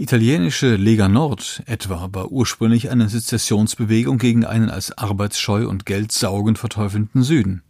Italienische 0.00 0.76
Lega 0.76 1.08
Nord 1.08 1.64
etwa 1.66 2.08
war 2.12 2.30
ursprünglich 2.30 2.88
eine 2.88 3.08
Sezessionsbewegung 3.08 4.18
gegen 4.18 4.44
einen 4.44 4.70
als 4.70 4.96
arbeitsscheu 4.96 5.66
und 5.66 5.86
geldsaugend 5.86 6.56
verteufelnden 6.56 7.24
Süden. 7.24 7.62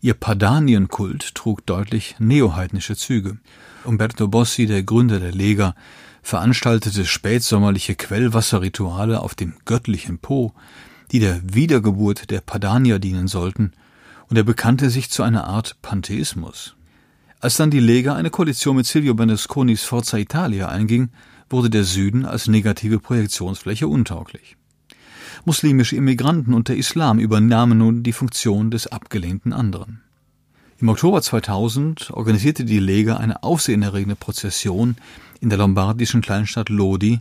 Ihr 0.00 0.14
Padanienkult 0.14 1.36
trug 1.36 1.64
deutlich 1.64 2.16
neoheidnische 2.18 2.96
Züge. 2.96 3.38
Umberto 3.84 4.26
Bossi, 4.26 4.66
der 4.66 4.82
Gründer 4.82 5.20
der 5.20 5.30
Lega, 5.30 5.76
veranstaltete 6.24 7.04
spätsommerliche 7.04 7.94
Quellwasserrituale 7.94 9.20
auf 9.20 9.36
dem 9.36 9.54
göttlichen 9.64 10.18
Po, 10.18 10.54
die 11.12 11.20
der 11.20 11.40
Wiedergeburt 11.44 12.32
der 12.32 12.40
Padanier 12.40 12.98
dienen 12.98 13.28
sollten, 13.28 13.70
und 14.28 14.36
er 14.36 14.42
bekannte 14.42 14.90
sich 14.90 15.10
zu 15.10 15.22
einer 15.22 15.44
Art 15.44 15.76
Pantheismus. 15.80 16.74
Als 17.38 17.56
dann 17.56 17.70
die 17.70 17.78
Lega 17.78 18.16
eine 18.16 18.30
Koalition 18.30 18.74
mit 18.74 18.86
Silvio 18.86 19.14
Berlusconis 19.14 19.84
Forza 19.84 20.18
Italia 20.18 20.68
einging, 20.68 21.10
wurde 21.52 21.70
der 21.70 21.84
Süden 21.84 22.24
als 22.24 22.48
negative 22.48 22.98
Projektionsfläche 22.98 23.86
untauglich. 23.86 24.56
Muslimische 25.44 25.96
Immigranten 25.96 26.54
und 26.54 26.68
der 26.68 26.76
Islam 26.76 27.18
übernahmen 27.18 27.78
nun 27.78 28.02
die 28.02 28.12
Funktion 28.12 28.70
des 28.70 28.86
abgelehnten 28.86 29.52
anderen. 29.52 30.00
Im 30.78 30.88
Oktober 30.88 31.22
2000 31.22 32.10
organisierte 32.12 32.64
die 32.64 32.78
Lega 32.78 33.16
eine 33.16 33.42
aufsehenerregende 33.42 34.16
Prozession 34.16 34.96
in 35.40 35.48
der 35.48 35.58
lombardischen 35.58 36.22
Kleinstadt 36.22 36.68
Lodi, 36.68 37.20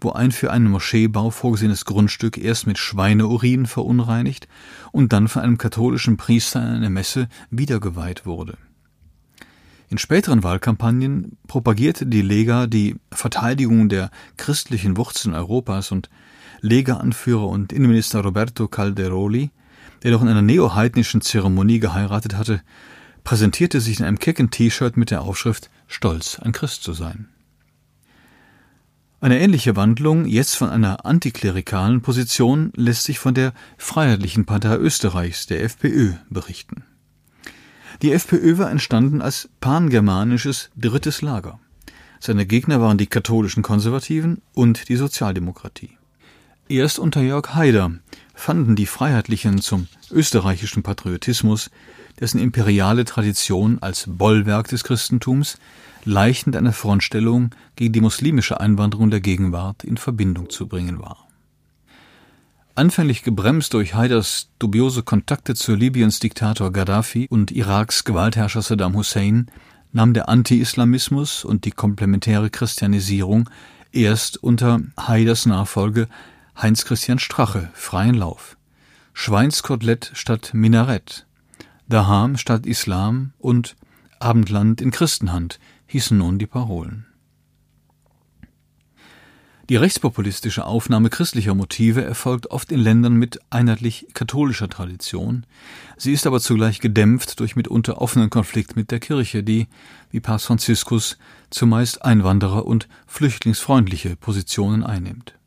wo 0.00 0.12
ein 0.12 0.32
für 0.32 0.50
einen 0.50 0.70
Moscheebau 0.70 1.30
vorgesehenes 1.30 1.84
Grundstück 1.84 2.38
erst 2.38 2.66
mit 2.66 2.78
Schweineurin 2.78 3.66
verunreinigt 3.66 4.48
und 4.92 5.12
dann 5.12 5.28
von 5.28 5.42
einem 5.42 5.58
katholischen 5.58 6.16
Priester 6.16 6.60
in 6.60 6.68
eine 6.68 6.90
Messe 6.90 7.28
wiedergeweiht 7.50 8.26
wurde. 8.26 8.56
In 9.90 9.98
späteren 9.98 10.44
Wahlkampagnen 10.44 11.36
propagierte 11.48 12.06
die 12.06 12.22
Lega 12.22 12.68
die 12.68 12.94
Verteidigung 13.10 13.88
der 13.88 14.12
christlichen 14.36 14.96
Wurzeln 14.96 15.34
Europas 15.34 15.90
und 15.90 16.08
Lega-Anführer 16.60 17.48
und 17.48 17.72
Innenminister 17.72 18.20
Roberto 18.20 18.68
Calderoli, 18.68 19.50
der 20.04 20.12
doch 20.12 20.22
in 20.22 20.28
einer 20.28 20.42
neoheidnischen 20.42 21.22
Zeremonie 21.22 21.80
geheiratet 21.80 22.36
hatte, 22.36 22.62
präsentierte 23.24 23.80
sich 23.80 23.98
in 23.98 24.06
einem 24.06 24.20
kecken 24.20 24.52
T-Shirt 24.52 24.96
mit 24.96 25.10
der 25.10 25.22
Aufschrift 25.22 25.70
Stolz, 25.88 26.38
ein 26.38 26.52
Christ 26.52 26.84
zu 26.84 26.92
sein. 26.92 27.28
Eine 29.20 29.40
ähnliche 29.40 29.74
Wandlung, 29.74 30.24
jetzt 30.24 30.54
von 30.54 30.70
einer 30.70 31.04
antiklerikalen 31.04 32.00
Position, 32.00 32.72
lässt 32.76 33.02
sich 33.02 33.18
von 33.18 33.34
der 33.34 33.52
Freiheitlichen 33.76 34.46
Partei 34.46 34.76
Österreichs, 34.76 35.46
der 35.46 35.64
FPÖ, 35.64 36.12
berichten. 36.30 36.84
Die 38.02 38.12
FPÖ 38.12 38.56
war 38.56 38.70
entstanden 38.70 39.20
als 39.20 39.50
pangermanisches 39.60 40.70
drittes 40.74 41.20
Lager. 41.20 41.60
Seine 42.18 42.46
Gegner 42.46 42.80
waren 42.80 42.96
die 42.96 43.06
katholischen 43.06 43.62
Konservativen 43.62 44.40
und 44.54 44.88
die 44.88 44.96
Sozialdemokratie. 44.96 45.98
Erst 46.68 46.98
unter 46.98 47.20
Jörg 47.20 47.54
Haider 47.54 47.92
fanden 48.34 48.74
die 48.74 48.86
Freiheitlichen 48.86 49.60
zum 49.60 49.86
österreichischen 50.10 50.82
Patriotismus, 50.82 51.70
dessen 52.18 52.40
imperiale 52.40 53.04
Tradition 53.04 53.78
als 53.82 54.04
Bollwerk 54.08 54.68
des 54.68 54.84
Christentums 54.84 55.58
leicht 56.04 56.46
mit 56.46 56.56
einer 56.56 56.72
Frontstellung 56.72 57.50
gegen 57.76 57.92
die 57.92 58.00
muslimische 58.00 58.60
Einwanderung 58.60 59.10
der 59.10 59.20
Gegenwart 59.20 59.84
in 59.84 59.98
Verbindung 59.98 60.48
zu 60.48 60.68
bringen 60.68 61.00
war. 61.00 61.29
Anfänglich 62.80 63.22
gebremst 63.24 63.74
durch 63.74 63.92
Haiders 63.94 64.48
dubiose 64.58 65.02
Kontakte 65.02 65.54
zu 65.54 65.74
Libyens 65.74 66.18
Diktator 66.18 66.72
Gaddafi 66.72 67.26
und 67.28 67.50
Iraks 67.50 68.04
Gewaltherrscher 68.04 68.62
Saddam 68.62 68.94
Hussein 68.94 69.50
nahm 69.92 70.14
der 70.14 70.30
Anti-Islamismus 70.30 71.44
und 71.44 71.66
die 71.66 71.72
komplementäre 71.72 72.48
Christianisierung 72.48 73.50
erst 73.92 74.42
unter 74.42 74.80
Haiders 74.98 75.44
Nachfolge 75.44 76.08
Heinz 76.56 76.86
Christian 76.86 77.18
Strache 77.18 77.68
freien 77.74 78.14
Lauf. 78.14 78.56
Schweinskotelett 79.12 80.12
statt 80.14 80.52
Minarett, 80.54 81.26
Daham 81.86 82.38
statt 82.38 82.64
Islam 82.64 83.34
und 83.36 83.76
Abendland 84.20 84.80
in 84.80 84.90
Christenhand 84.90 85.60
hießen 85.86 86.16
nun 86.16 86.38
die 86.38 86.46
Parolen. 86.46 87.09
Die 89.70 89.76
rechtspopulistische 89.76 90.66
Aufnahme 90.66 91.10
christlicher 91.10 91.54
Motive 91.54 92.02
erfolgt 92.02 92.48
oft 92.48 92.72
in 92.72 92.80
Ländern 92.80 93.14
mit 93.14 93.38
einheitlich 93.50 94.08
katholischer 94.14 94.68
Tradition. 94.68 95.46
Sie 95.96 96.12
ist 96.12 96.26
aber 96.26 96.40
zugleich 96.40 96.80
gedämpft 96.80 97.38
durch 97.38 97.54
mitunter 97.54 98.02
offenen 98.02 98.30
Konflikt 98.30 98.74
mit 98.74 98.90
der 98.90 98.98
Kirche, 98.98 99.44
die, 99.44 99.68
wie 100.10 100.18
Papst 100.18 100.46
Franziskus, 100.46 101.18
zumeist 101.50 102.04
einwanderer- 102.04 102.66
und 102.66 102.88
flüchtlingsfreundliche 103.06 104.16
Positionen 104.16 104.82
einnimmt. 104.82 105.38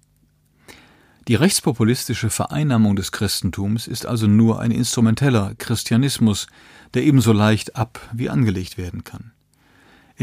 Die 1.27 1.35
rechtspopulistische 1.35 2.29
Vereinnahmung 2.29 2.95
des 2.95 3.11
Christentums 3.11 3.87
ist 3.87 4.05
also 4.05 4.27
nur 4.27 4.61
ein 4.61 4.71
instrumenteller 4.71 5.53
Christianismus, 5.57 6.47
der 6.93 7.03
ebenso 7.03 7.33
leicht 7.33 7.75
ab 7.75 7.99
wie 8.13 8.29
angelegt 8.29 8.77
werden 8.77 9.03
kann. 9.03 9.33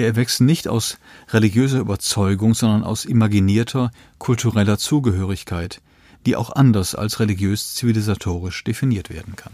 Er 0.00 0.06
erwächst 0.06 0.40
nicht 0.40 0.66
aus 0.66 0.96
religiöser 1.28 1.78
Überzeugung, 1.78 2.54
sondern 2.54 2.84
aus 2.84 3.04
imaginierter 3.04 3.90
kultureller 4.16 4.78
Zugehörigkeit, 4.78 5.82
die 6.24 6.36
auch 6.36 6.50
anders 6.50 6.94
als 6.94 7.20
religiös 7.20 7.74
zivilisatorisch 7.74 8.64
definiert 8.64 9.10
werden 9.10 9.36
kann. 9.36 9.52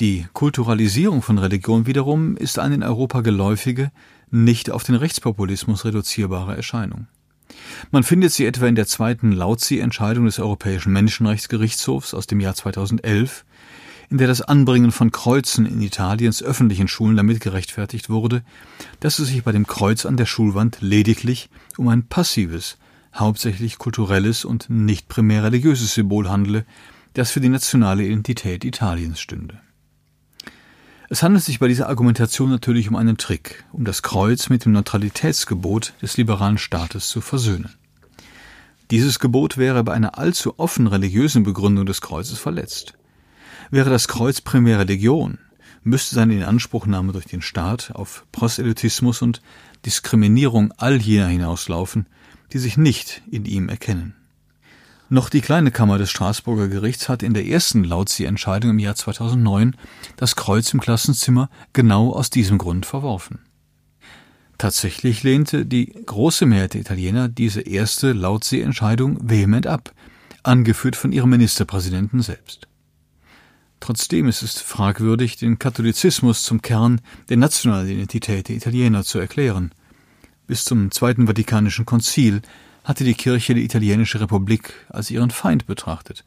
Die 0.00 0.26
Kulturalisierung 0.32 1.22
von 1.22 1.38
Religion 1.38 1.86
wiederum 1.86 2.36
ist 2.36 2.58
eine 2.58 2.74
in 2.74 2.82
Europa 2.82 3.20
geläufige, 3.20 3.92
nicht 4.32 4.68
auf 4.70 4.82
den 4.82 4.96
Rechtspopulismus 4.96 5.84
reduzierbare 5.84 6.56
Erscheinung. 6.56 7.06
Man 7.92 8.02
findet 8.02 8.32
sie 8.32 8.46
etwa 8.46 8.66
in 8.66 8.74
der 8.74 8.88
zweiten 8.88 9.30
Lauzi-Entscheidung 9.30 10.24
des 10.24 10.40
Europäischen 10.40 10.92
Menschenrechtsgerichtshofs 10.92 12.14
aus 12.14 12.26
dem 12.26 12.40
Jahr 12.40 12.56
2011, 12.56 13.44
in 14.10 14.18
der 14.18 14.28
das 14.28 14.40
Anbringen 14.40 14.90
von 14.90 15.12
Kreuzen 15.12 15.66
in 15.66 15.82
Italiens 15.82 16.42
öffentlichen 16.42 16.88
Schulen 16.88 17.16
damit 17.16 17.40
gerechtfertigt 17.40 18.08
wurde, 18.08 18.42
dass 19.00 19.18
es 19.18 19.28
sich 19.28 19.44
bei 19.44 19.52
dem 19.52 19.66
Kreuz 19.66 20.06
an 20.06 20.16
der 20.16 20.26
Schulwand 20.26 20.78
lediglich 20.80 21.50
um 21.76 21.88
ein 21.88 22.06
passives, 22.06 22.78
hauptsächlich 23.14 23.78
kulturelles 23.78 24.44
und 24.44 24.70
nicht 24.70 25.08
primär 25.08 25.44
religiöses 25.44 25.94
Symbol 25.94 26.28
handle, 26.28 26.64
das 27.14 27.30
für 27.30 27.40
die 27.40 27.48
nationale 27.48 28.04
Identität 28.04 28.64
Italiens 28.64 29.20
stünde. 29.20 29.60
Es 31.10 31.22
handelt 31.22 31.44
sich 31.44 31.58
bei 31.58 31.68
dieser 31.68 31.88
Argumentation 31.88 32.50
natürlich 32.50 32.88
um 32.88 32.96
einen 32.96 33.16
Trick, 33.16 33.64
um 33.72 33.84
das 33.84 34.02
Kreuz 34.02 34.50
mit 34.50 34.64
dem 34.64 34.72
Neutralitätsgebot 34.72 35.94
des 36.02 36.18
liberalen 36.18 36.58
Staates 36.58 37.08
zu 37.08 37.22
versöhnen. 37.22 37.70
Dieses 38.90 39.18
Gebot 39.18 39.56
wäre 39.56 39.84
bei 39.84 39.94
einer 39.94 40.18
allzu 40.18 40.58
offen 40.58 40.86
religiösen 40.86 41.44
Begründung 41.44 41.86
des 41.86 42.00
Kreuzes 42.02 42.38
verletzt. 42.38 42.97
Wäre 43.70 43.90
das 43.90 44.08
Kreuz 44.08 44.40
primär 44.40 44.78
Religion, 44.78 45.38
müsste 45.82 46.14
seine 46.14 46.34
Inanspruchnahme 46.34 47.12
durch 47.12 47.26
den 47.26 47.42
Staat 47.42 47.92
auf 47.94 48.24
Proselytismus 48.32 49.20
und 49.20 49.42
Diskriminierung 49.84 50.72
all 50.78 50.96
jener 50.96 51.28
hinauslaufen, 51.28 52.06
die 52.52 52.58
sich 52.58 52.76
nicht 52.76 53.22
in 53.30 53.44
ihm 53.44 53.68
erkennen. 53.68 54.14
Noch 55.10 55.30
die 55.30 55.40
kleine 55.40 55.70
Kammer 55.70 55.98
des 55.98 56.10
Straßburger 56.10 56.68
Gerichts 56.68 57.08
hat 57.08 57.22
in 57.22 57.32
der 57.32 57.46
ersten 57.46 57.84
Lautzi-Entscheidung 57.84 58.70
im 58.72 58.78
Jahr 58.78 58.94
2009 58.94 59.76
das 60.16 60.36
Kreuz 60.36 60.72
im 60.72 60.80
Klassenzimmer 60.80 61.48
genau 61.72 62.12
aus 62.12 62.30
diesem 62.30 62.58
Grund 62.58 62.84
verworfen. 62.84 63.40
Tatsächlich 64.58 65.22
lehnte 65.22 65.64
die 65.64 65.86
große 65.86 66.44
Mehrheit 66.44 66.74
der 66.74 66.80
Italiener 66.80 67.28
diese 67.28 67.60
erste 67.60 68.12
Lautzi-Entscheidung 68.12 69.18
vehement 69.22 69.66
ab, 69.66 69.92
angeführt 70.42 70.96
von 70.96 71.12
ihrem 71.12 71.30
Ministerpräsidenten 71.30 72.20
selbst. 72.20 72.68
Trotzdem 73.80 74.28
ist 74.28 74.42
es 74.42 74.60
fragwürdig, 74.60 75.36
den 75.36 75.58
Katholizismus 75.58 76.42
zum 76.42 76.62
Kern 76.62 77.00
der 77.28 77.36
nationalen 77.36 77.88
Identität 77.88 78.48
der 78.48 78.56
Italiener 78.56 79.04
zu 79.04 79.18
erklären. 79.18 79.72
Bis 80.46 80.64
zum 80.64 80.90
Zweiten 80.90 81.26
Vatikanischen 81.26 81.86
Konzil 81.86 82.42
hatte 82.84 83.04
die 83.04 83.14
Kirche 83.14 83.54
die 83.54 83.64
italienische 83.64 84.20
Republik 84.20 84.72
als 84.88 85.10
ihren 85.10 85.30
Feind 85.30 85.66
betrachtet, 85.66 86.24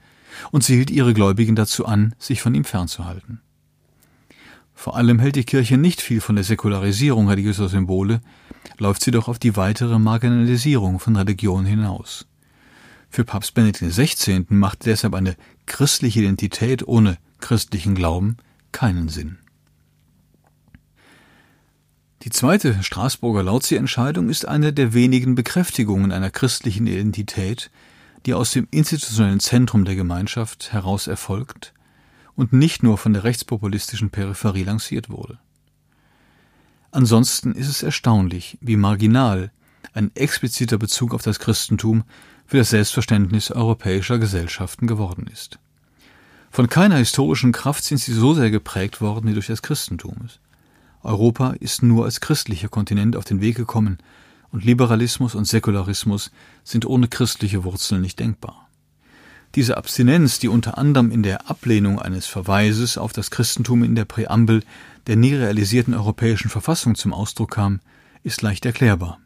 und 0.52 0.64
sie 0.64 0.76
hielt 0.76 0.92
ihre 0.92 1.14
Gläubigen 1.14 1.56
dazu 1.56 1.86
an, 1.86 2.16
sich 2.20 2.42
von 2.42 2.56
ihm 2.56 2.64
fernzuhalten. 2.64 3.42
Vor 4.74 4.96
allem 4.96 5.20
hält 5.20 5.36
die 5.36 5.44
Kirche 5.44 5.78
nicht 5.78 6.02
viel 6.02 6.22
von 6.22 6.36
der 6.36 6.44
Säkularisierung 6.44 7.30
religiöser 7.30 7.70
Symbole, 7.70 8.22
läuft 8.78 9.04
sie 9.04 9.12
doch 9.12 9.28
auf 9.28 9.40
die 9.40 9.56
weitere 9.56 10.00
Marginalisierung 10.00 11.00
von 11.00 11.16
Religion 11.16 11.66
hinaus. 11.66 12.28
Für 13.10 13.26
Papst 13.26 13.54
Benedikt 13.54 13.92
XVI. 13.92 14.46
macht 14.50 14.86
deshalb 14.86 15.14
eine 15.14 15.36
christliche 15.66 16.22
Identität 16.22 16.88
ohne 16.88 17.18
christlichen 17.42 17.96
Glauben 17.96 18.38
keinen 18.72 19.10
Sinn. 19.10 19.38
Die 22.24 22.30
zweite 22.30 22.84
Straßburger 22.84 23.42
Lauzi-Entscheidung 23.44 24.30
ist 24.30 24.48
eine 24.48 24.74
der 24.74 24.94
wenigen 24.94 25.34
Bekräftigungen 25.34 26.12
einer 26.12 26.30
christlichen 26.30 26.86
Identität, 26.86 27.72
die 28.26 28.36
aus 28.36 28.52
dem 28.52 28.68
institutionellen 28.70 29.40
Zentrum 29.40 29.86
der 29.86 29.96
Gemeinschaft 29.96 30.72
heraus 30.72 31.08
erfolgt 31.08 31.74
und 32.36 32.54
nicht 32.54 32.84
nur 32.84 33.00
von 33.00 33.14
der 33.14 33.24
rechtspopulistischen 33.24 34.12
Peripherie 34.12 34.64
lanciert 34.64 35.10
wurde. 35.10 35.40
Ansonsten 36.92 37.54
ist 37.54 37.70
es 37.70 37.84
erstaunlich, 37.84 38.58
wie 38.62 38.76
marginal 38.78 39.52
ein 39.94 40.12
expliziter 40.16 40.78
Bezug 40.78 41.14
auf 41.14 41.24
das 41.24 41.40
Christentum 41.40 42.04
für 42.46 42.58
das 42.58 42.70
Selbstverständnis 42.70 43.50
europäischer 43.50 44.20
Gesellschaften 44.20 44.86
geworden 44.86 45.28
ist. 45.32 45.58
Von 46.54 46.68
keiner 46.68 46.98
historischen 46.98 47.54
Kraft 47.54 47.86
sind 47.86 48.00
sie 48.00 48.12
so 48.12 48.34
sehr 48.34 48.52
geprägt 48.52 49.00
worden 49.00 49.30
wie 49.30 49.34
durch 49.34 49.48
das 49.48 49.62
Christentum. 49.62 50.28
Europa 51.02 51.52
ist 51.52 51.82
nur 51.82 52.04
als 52.04 52.20
christlicher 52.20 52.68
Kontinent 52.68 53.16
auf 53.16 53.24
den 53.24 53.40
Weg 53.40 53.56
gekommen, 53.56 54.00
und 54.52 54.66
Liberalismus 54.66 55.34
und 55.34 55.48
Säkularismus 55.48 56.30
sind 56.66 56.86
ohne 56.86 57.08
christliche 57.08 57.64
Wurzeln 57.64 58.02
nicht 58.02 58.20
denkbar. 58.20 58.68
Diese 59.56 59.78
Abstinenz, 59.78 60.40
die 60.40 60.50
unter 60.50 60.78
anderem 60.78 61.10
in 61.10 61.24
der 61.24 61.50
Ablehnung 61.50 62.00
eines 62.00 62.28
Verweises 62.28 62.98
auf 62.98 63.14
das 63.14 63.32
Christentum 63.32 63.82
in 63.82 63.96
der 63.96 64.04
Präambel 64.04 64.62
der 65.08 65.16
nie 65.16 65.34
realisierten 65.34 65.94
europäischen 65.94 66.50
Verfassung 66.50 66.96
zum 66.96 67.14
Ausdruck 67.14 67.52
kam, 67.52 67.80
ist 68.24 68.42
leicht 68.42 68.66
erklärbar. 68.66 69.20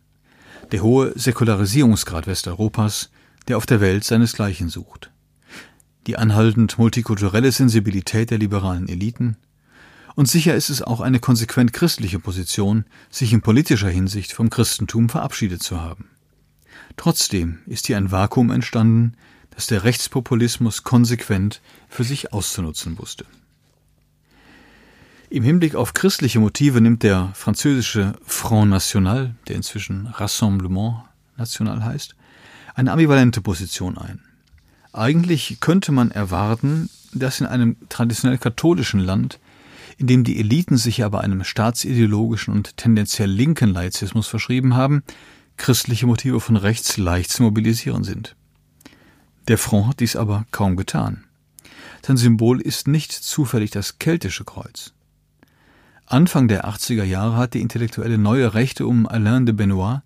Der 0.72 0.84
hohe 0.84 1.12
Säkularisierungsgrad 1.18 2.28
Westeuropas, 2.28 3.10
der 3.48 3.58
auf 3.58 3.66
der 3.66 3.82
Welt 3.82 4.04
seinesgleichen 4.04 4.70
sucht 4.70 5.10
die 6.08 6.18
anhaltend 6.18 6.78
multikulturelle 6.78 7.52
Sensibilität 7.52 8.32
der 8.32 8.38
liberalen 8.38 8.88
Eliten, 8.88 9.38
und 10.16 10.30
sicher 10.30 10.56
ist 10.56 10.70
es 10.70 10.82
auch 10.82 11.02
eine 11.02 11.20
konsequent 11.20 11.74
christliche 11.74 12.20
Position, 12.20 12.86
sich 13.10 13.34
in 13.34 13.42
politischer 13.42 13.90
Hinsicht 13.90 14.32
vom 14.32 14.50
Christentum 14.50 15.10
verabschiedet 15.10 15.62
zu 15.62 15.82
haben. 15.82 16.10
Trotzdem 16.96 17.60
ist 17.66 17.88
hier 17.88 17.98
ein 17.98 18.12
Vakuum 18.12 18.50
entstanden, 18.50 19.18
das 19.52 19.68
der 19.68 19.84
Rechtspopulismus 19.84 20.84
konsequent 20.84 21.62
für 21.90 22.04
sich 22.04 22.34
auszunutzen 22.34 22.98
wusste. 22.98 23.26
Im 25.30 25.44
Hinblick 25.44 25.76
auf 25.76 25.94
christliche 25.94 26.40
Motive 26.40 26.80
nimmt 26.80 27.04
der 27.04 27.32
französische 27.34 28.14
Front 28.26 28.70
National, 28.70 29.36
der 29.48 29.58
inzwischen 29.58 30.08
Rassemblement 30.08 31.04
National 31.36 31.84
heißt, 31.84 32.16
eine 32.76 32.92
ambivalente 32.92 33.42
Position 33.42 33.98
ein. 33.98 34.25
Eigentlich 34.96 35.58
könnte 35.60 35.92
man 35.92 36.10
erwarten, 36.10 36.90
dass 37.14 37.42
in 37.42 37.46
einem 37.46 37.76
traditionell 37.90 38.38
katholischen 38.38 39.02
Land, 39.02 39.42
in 39.98 40.08
dem 40.08 40.24
die 40.24 40.40
Eliten 40.40 40.78
sich 40.78 41.04
aber 41.04 41.20
einem 41.20 41.44
staatsideologischen 41.44 42.54
und 42.54 42.78
tendenziell 42.78 43.30
linken 43.30 43.74
Laizismus 43.74 44.28
verschrieben 44.28 44.76
haben, 44.76 45.04
christliche 45.58 46.08
Motive 46.08 46.40
von 46.40 46.56
rechts 46.56 46.96
leicht 46.96 47.30
zu 47.30 47.44
mobilisieren 47.44 48.06
sind. 48.06 48.38
Der 49.50 49.58
Front 49.58 49.88
hat 49.88 50.00
dies 50.00 50.16
aber 50.16 50.46
kaum 50.52 50.78
getan. 50.78 51.26
Sein 52.02 52.16
Symbol 52.16 52.62
ist 52.62 52.88
nicht 52.88 53.12
zufällig 53.12 53.72
das 53.72 54.00
keltische 54.00 54.46
Kreuz. 54.46 54.94
Anfang 56.06 56.48
der 56.48 56.70
80er 56.70 57.04
Jahre 57.04 57.36
hat 57.36 57.54
die 57.54 57.62
intellektuelle 57.62 58.18
neue 58.18 58.54
Rechte 58.54 58.88
um 58.88 59.08
Alain 59.08 59.46
de 59.46 59.54
Benoit 59.54 60.04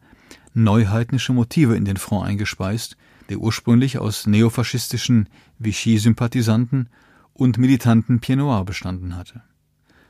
neuheidnische 0.56 1.32
Motive 1.32 1.76
in 1.76 1.86
den 1.86 1.98
Front 1.98 2.28
eingespeist, 2.28 2.98
der 3.30 3.40
ursprünglich 3.40 3.98
aus 4.00 4.28
neofaschistischen 4.28 5.30
Vichy-Sympathisanten 5.60 6.90
und 7.34 7.58
militanten 7.58 8.20
Pied 8.20 8.38
Noir 8.38 8.66
bestanden 8.66 9.16
hatte. 9.16 9.42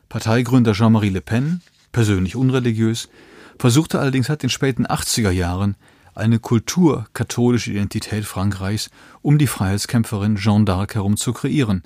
Parteigründer 0.08 0.74
Jean-Marie 0.74 1.10
Le 1.10 1.22
Pen, 1.22 1.62
persönlich 1.92 2.36
unreligiös, 2.36 3.10
versuchte 3.60 4.00
allerdings 4.00 4.28
seit 4.28 4.42
den 4.42 4.50
späten 4.50 4.88
80er 4.88 5.32
Jahren 5.32 5.76
eine 6.16 6.40
kulturkatholische 6.40 7.72
Identität 7.72 8.26
Frankreichs 8.26 8.90
um 9.22 9.38
die 9.38 9.48
Freiheitskämpferin 9.48 10.38
Jeanne 10.38 10.66
d'Arc 10.66 10.96
herum 10.96 11.18
zu 11.18 11.34
kreieren, 11.34 11.84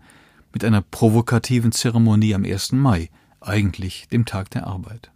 mit 0.53 0.63
einer 0.63 0.81
provokativen 0.81 1.71
Zeremonie 1.71 2.35
am 2.35 2.45
1. 2.45 2.73
Mai, 2.73 3.09
eigentlich 3.41 4.07
dem 4.09 4.25
Tag 4.25 4.51
der 4.51 4.67
Arbeit. 4.67 5.11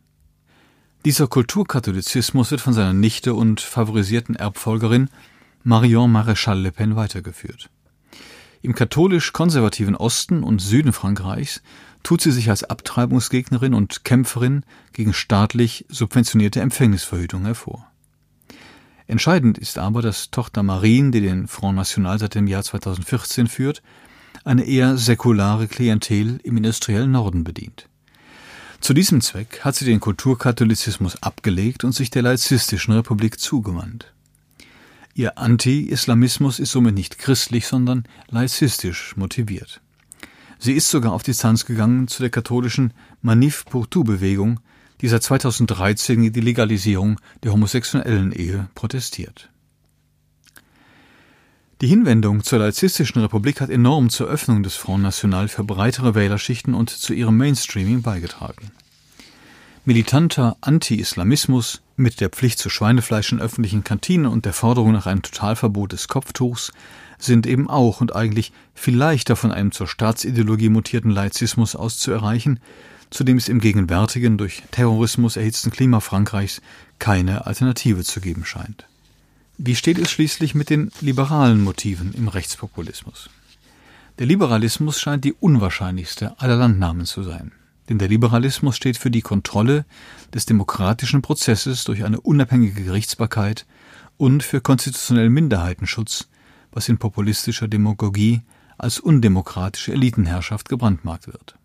Dieser 1.05 1.27
Kulturkatholizismus 1.27 2.51
wird 2.51 2.59
von 2.59 2.73
seiner 2.73 2.93
Nichte 2.93 3.33
und 3.33 3.61
favorisierten 3.61 4.35
Erbfolgerin 4.35 5.09
Marion 5.63 6.11
Maréchal 6.11 6.61
Le 6.61 6.71
Pen 6.71 6.95
weitergeführt. 6.95 7.69
Im 8.61 8.73
katholisch-konservativen 8.73 9.95
Osten 9.95 10.43
und 10.43 10.59
Süden 10.59 10.93
Frankreichs 10.93 11.61
tut 12.03 12.21
sie 12.21 12.31
sich 12.31 12.49
als 12.49 12.63
Abtreibungsgegnerin 12.63 13.73
und 13.73 14.03
Kämpferin 14.03 14.63
gegen 14.93 15.13
staatlich 15.13 15.85
subventionierte 15.89 16.61
Empfängnisverhütung 16.61 17.45
hervor. 17.45 17.91
Entscheidend 19.07 19.57
ist 19.57 19.77
aber, 19.77 20.01
dass 20.01 20.31
Tochter 20.31 20.63
Marine, 20.63 21.11
die 21.11 21.21
den 21.21 21.47
Front 21.47 21.77
National 21.77 22.19
seit 22.19 22.35
dem 22.35 22.47
Jahr 22.47 22.63
2014 22.63 23.47
führt, 23.47 23.81
eine 24.43 24.65
eher 24.65 24.97
säkulare 24.97 25.67
Klientel 25.67 26.39
im 26.43 26.57
industriellen 26.57 27.11
Norden 27.11 27.43
bedient. 27.43 27.87
Zu 28.79 28.93
diesem 28.93 29.21
Zweck 29.21 29.61
hat 29.61 29.75
sie 29.75 29.85
den 29.85 29.99
Kulturkatholizismus 29.99 31.21
abgelegt 31.23 31.83
und 31.83 31.93
sich 31.93 32.09
der 32.09 32.21
laizistischen 32.21 32.93
Republik 32.93 33.39
zugewandt. 33.39 34.13
Ihr 35.17 35.39
Anti-Islamismus 35.39 36.59
ist 36.59 36.73
somit 36.73 36.93
nicht 36.93 37.17
christlich, 37.17 37.65
sondern 37.65 38.03
laizistisch 38.29 39.17
motiviert. 39.17 39.81
Sie 40.59 40.73
ist 40.73 40.91
sogar 40.91 41.11
auf 41.11 41.23
Distanz 41.23 41.65
gegangen 41.65 42.07
zu 42.07 42.21
der 42.21 42.29
katholischen 42.29 42.93
Manif 43.23 43.65
pour 43.65 43.89
tout 43.89 44.05
Bewegung, 44.05 44.59
die 45.01 45.07
seit 45.07 45.23
2013 45.23 46.21
gegen 46.21 46.33
die 46.33 46.41
Legalisierung 46.41 47.19
der 47.41 47.51
homosexuellen 47.51 48.31
Ehe 48.31 48.69
protestiert. 48.75 49.49
Die 51.81 51.87
Hinwendung 51.87 52.43
zur 52.43 52.59
laizistischen 52.59 53.19
Republik 53.19 53.59
hat 53.59 53.71
enorm 53.71 54.11
zur 54.11 54.27
Öffnung 54.27 54.61
des 54.61 54.75
Front 54.75 55.01
National 55.01 55.47
für 55.47 55.63
breitere 55.63 56.13
Wählerschichten 56.13 56.75
und 56.75 56.91
zu 56.91 57.15
ihrem 57.15 57.37
Mainstreaming 57.37 58.03
beigetragen. 58.03 58.69
Militanter 59.83 60.57
Anti-Islamismus 60.61 61.81
mit 61.97 62.21
der 62.21 62.29
Pflicht 62.29 62.59
zu 62.59 62.69
Schweinefleisch 62.69 63.31
in 63.31 63.41
öffentlichen 63.41 63.83
Kantinen 63.83 64.27
und 64.27 64.45
der 64.45 64.53
Forderung 64.53 64.91
nach 64.91 65.07
einem 65.07 65.21
Totalverbot 65.21 65.91
des 65.91 66.07
Kopftuchs 66.07 66.71
sind 67.17 67.47
eben 67.47 67.69
auch 67.69 68.01
und 68.01 68.15
eigentlich 68.15 68.51
viel 68.75 68.95
leichter 68.95 69.35
von 69.35 69.51
einem 69.51 69.71
zur 69.71 69.87
Staatsideologie 69.87 70.69
mutierten 70.69 71.11
Laizismus 71.11 71.75
aus 71.75 71.97
zu 71.97 72.11
erreichen, 72.11 72.59
zu 73.09 73.23
dem 73.23 73.37
es 73.37 73.49
im 73.49 73.59
gegenwärtigen, 73.59 74.37
durch 74.37 74.63
Terrorismus 74.71 75.37
erhitzten 75.37 75.71
Klima 75.71 75.99
Frankreichs 75.99 76.61
keine 76.99 77.47
Alternative 77.47 78.03
zu 78.03 78.21
geben 78.21 78.45
scheint. 78.45 78.85
Wie 79.57 79.75
steht 79.75 79.97
es 79.97 80.11
schließlich 80.11 80.53
mit 80.53 80.69
den 80.69 80.91
liberalen 81.01 81.61
Motiven 81.61 82.13
im 82.13 82.27
Rechtspopulismus? 82.27 83.29
Der 84.19 84.27
Liberalismus 84.27 84.99
scheint 84.99 85.25
die 85.25 85.33
unwahrscheinlichste 85.33 86.39
aller 86.39 86.57
Landnamen 86.57 87.05
zu 87.05 87.23
sein. 87.23 87.51
Denn 87.89 87.97
der 87.99 88.07
Liberalismus 88.07 88.75
steht 88.75 88.97
für 88.97 89.11
die 89.11 89.21
Kontrolle 89.21 89.85
des 90.33 90.45
demokratischen 90.45 91.21
Prozesses 91.21 91.83
durch 91.85 92.03
eine 92.03 92.19
unabhängige 92.19 92.83
Gerichtsbarkeit 92.83 93.65
und 94.17 94.43
für 94.43 94.61
konstitutionellen 94.61 95.31
Minderheitenschutz, 95.31 96.27
was 96.71 96.89
in 96.89 96.97
populistischer 96.97 97.67
Demagogie 97.67 98.41
als 98.77 98.99
undemokratische 98.99 99.93
Elitenherrschaft 99.93 100.69
gebrandmarkt 100.69 101.27
wird. 101.27 101.57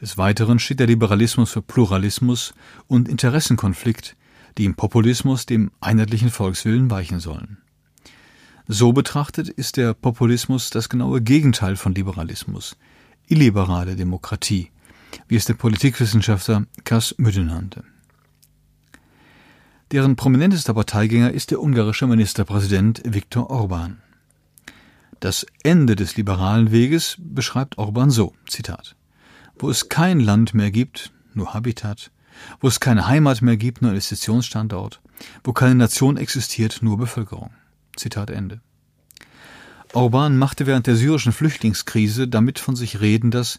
Des 0.00 0.16
Weiteren 0.16 0.58
steht 0.58 0.78
der 0.78 0.86
Liberalismus 0.86 1.50
für 1.50 1.62
Pluralismus 1.62 2.54
und 2.86 3.08
Interessenkonflikt, 3.08 4.16
die 4.56 4.64
im 4.64 4.74
Populismus 4.74 5.46
dem 5.46 5.70
einheitlichen 5.80 6.30
Volkswillen 6.30 6.90
weichen 6.90 7.20
sollen. 7.20 7.58
So 8.68 8.92
betrachtet 8.92 9.48
ist 9.48 9.76
der 9.76 9.94
Populismus 9.94 10.70
das 10.70 10.88
genaue 10.88 11.20
Gegenteil 11.20 11.76
von 11.76 11.94
Liberalismus, 11.94 12.76
illiberale 13.26 13.96
Demokratie, 13.96 14.70
wie 15.28 15.36
es 15.36 15.44
der 15.44 15.54
Politikwissenschaftler 15.54 16.66
Kas 16.84 17.14
Mütte 17.18 17.40
nannte. 17.40 17.84
Deren 19.90 20.16
prominentester 20.16 20.74
Parteigänger 20.74 21.32
ist 21.32 21.50
der 21.50 21.62
ungarische 21.62 22.06
Ministerpräsident 22.06 23.00
Viktor 23.04 23.50
Orban. 23.50 24.02
Das 25.20 25.46
Ende 25.62 25.96
des 25.96 26.16
liberalen 26.16 26.70
Weges 26.70 27.16
beschreibt 27.18 27.78
Orban 27.78 28.10
so, 28.10 28.34
Zitat, 28.46 28.96
wo 29.58 29.70
es 29.70 29.88
kein 29.88 30.20
Land 30.20 30.54
mehr 30.54 30.70
gibt, 30.70 31.12
nur 31.34 31.54
Habitat, 31.54 32.10
wo 32.60 32.68
es 32.68 32.80
keine 32.80 33.08
Heimat 33.08 33.42
mehr 33.42 33.56
gibt, 33.56 33.82
nur 33.82 33.90
Investitionsstandort, 33.90 35.00
wo 35.42 35.52
keine 35.52 35.74
Nation 35.74 36.16
existiert, 36.16 36.80
nur 36.82 36.98
Bevölkerung. 36.98 37.50
Zitat 37.96 38.30
Ende. 38.30 38.60
Orban 39.94 40.36
machte 40.36 40.66
während 40.66 40.86
der 40.86 40.96
syrischen 40.96 41.32
Flüchtlingskrise 41.32 42.28
damit 42.28 42.58
von 42.58 42.76
sich 42.76 43.00
reden, 43.00 43.30
dass, 43.30 43.58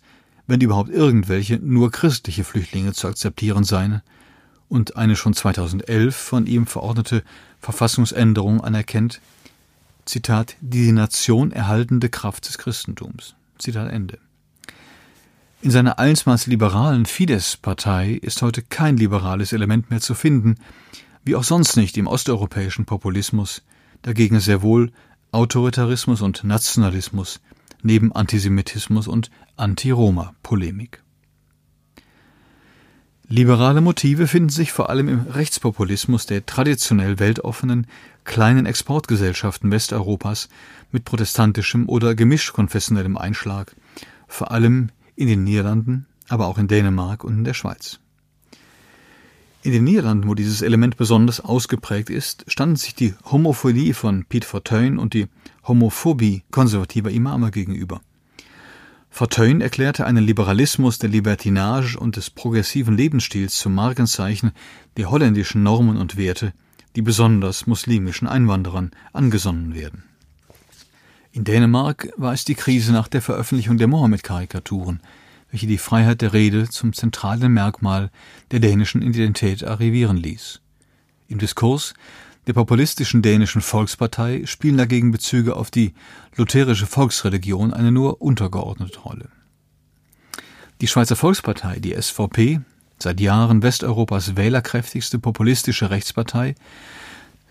wenn 0.49 0.61
überhaupt 0.61 0.89
irgendwelche, 0.89 1.59
nur 1.61 1.91
christliche 1.91 2.43
Flüchtlinge 2.43 2.93
zu 2.93 3.07
akzeptieren 3.07 3.63
seien 3.63 4.01
und 4.67 4.95
eine 4.97 5.15
schon 5.15 5.33
2011 5.33 6.15
von 6.15 6.47
ihm 6.47 6.65
verordnete 6.65 7.23
Verfassungsänderung 7.59 8.61
anerkennt, 8.61 9.21
Zitat, 10.05 10.55
die 10.59 10.91
Nation 10.91 11.51
erhaltende 11.51 12.09
Kraft 12.09 12.47
des 12.47 12.57
Christentums. 12.57 13.35
Zitat 13.59 13.91
Ende. 13.91 14.17
In 15.61 15.69
seiner 15.69 15.99
einstmals 15.99 16.47
liberalen 16.47 17.05
Fidesz-Partei 17.05 18.13
ist 18.13 18.41
heute 18.41 18.63
kein 18.63 18.97
liberales 18.97 19.53
Element 19.53 19.91
mehr 19.91 20.01
zu 20.01 20.15
finden, 20.15 20.55
wie 21.23 21.35
auch 21.35 21.43
sonst 21.43 21.75
nicht 21.75 21.95
im 21.97 22.07
osteuropäischen 22.07 22.85
Populismus, 22.85 23.61
dagegen 24.01 24.39
sehr 24.39 24.63
wohl 24.63 24.91
Autoritarismus 25.31 26.21
und 26.21 26.43
Nationalismus 26.43 27.39
neben 27.81 28.11
Antisemitismus 28.11 29.07
und 29.07 29.29
Anti-Roma-Polemik. 29.55 31.03
Liberale 33.31 33.79
Motive 33.81 34.25
finden 34.25 34.49
sich 34.49 34.71
vor 34.71 34.89
allem 34.89 35.07
im 35.07 35.21
Rechtspopulismus 35.27 36.25
der 36.25 36.47
traditionell 36.47 37.19
weltoffenen, 37.19 37.85
kleinen 38.23 38.65
Exportgesellschaften 38.65 39.69
Westeuropas 39.69 40.49
mit 40.91 41.05
protestantischem 41.05 41.87
oder 41.87 42.15
gemischt 42.15 42.53
konfessionellem 42.53 43.17
Einschlag, 43.17 43.75
vor 44.27 44.49
allem 44.49 44.89
in 45.15 45.27
den 45.27 45.43
Niederlanden, 45.43 46.07
aber 46.27 46.47
auch 46.47 46.57
in 46.57 46.67
Dänemark 46.67 47.23
und 47.23 47.33
in 47.33 47.43
der 47.43 47.53
Schweiz. 47.53 47.99
In 49.69 49.73
den 49.73 49.83
Niederlanden, 49.83 50.27
wo 50.27 50.33
dieses 50.33 50.63
Element 50.63 50.97
besonders 50.97 51.41
ausgeprägt 51.41 52.09
ist, 52.09 52.43
standen 52.47 52.75
sich 52.75 52.95
die 52.95 53.13
Homophobie 53.25 53.93
von 53.93 54.25
Piet 54.25 54.43
Fortuyn 54.43 54.97
und 54.97 55.13
die 55.13 55.27
Homophobie 55.67 56.41
konservativer 56.49 57.11
Imame 57.11 57.51
gegenüber. 57.51 58.01
Fortuyn 59.11 59.61
erklärte 59.61 60.07
einen 60.07 60.25
Liberalismus 60.25 60.97
der 60.97 61.11
Libertinage 61.11 61.99
und 61.99 62.15
des 62.15 62.31
progressiven 62.31 62.97
Lebensstils 62.97 63.59
zum 63.59 63.75
Markenzeichen 63.75 64.53
der 64.97 65.11
holländischen 65.11 65.61
Normen 65.61 65.97
und 65.97 66.17
Werte, 66.17 66.53
die 66.95 67.03
besonders 67.03 67.67
muslimischen 67.67 68.27
Einwanderern 68.27 68.89
angesonnen 69.13 69.75
werden. 69.75 70.03
In 71.31 71.43
Dänemark 71.43 72.09
war 72.17 72.33
es 72.33 72.43
die 72.43 72.55
Krise 72.55 72.91
nach 72.91 73.07
der 73.07 73.21
Veröffentlichung 73.21 73.77
der 73.77 73.87
Mohammed-Karikaturen, 73.87 74.99
welche 75.51 75.67
die 75.67 75.77
Freiheit 75.77 76.21
der 76.21 76.33
Rede 76.33 76.69
zum 76.69 76.93
zentralen 76.93 77.51
Merkmal 77.51 78.11
der 78.51 78.59
dänischen 78.59 79.01
Identität 79.01 79.63
arrivieren 79.63 80.17
ließ. 80.17 80.61
Im 81.27 81.39
Diskurs 81.39 81.93
der 82.47 82.53
populistischen 82.53 83.21
dänischen 83.21 83.61
Volkspartei 83.61 84.43
spielen 84.45 84.77
dagegen 84.77 85.11
Bezüge 85.11 85.55
auf 85.55 85.69
die 85.69 85.93
lutherische 86.35 86.87
Volksreligion 86.87 87.73
eine 87.73 87.91
nur 87.91 88.21
untergeordnete 88.21 88.99
Rolle. 88.99 89.29
Die 90.81 90.87
Schweizer 90.87 91.15
Volkspartei, 91.15 91.79
die 91.79 91.93
SVP, 91.93 92.61
seit 92.97 93.19
Jahren 93.19 93.61
Westeuropas 93.61 94.35
wählerkräftigste 94.35 95.19
populistische 95.19 95.89
Rechtspartei, 95.89 96.55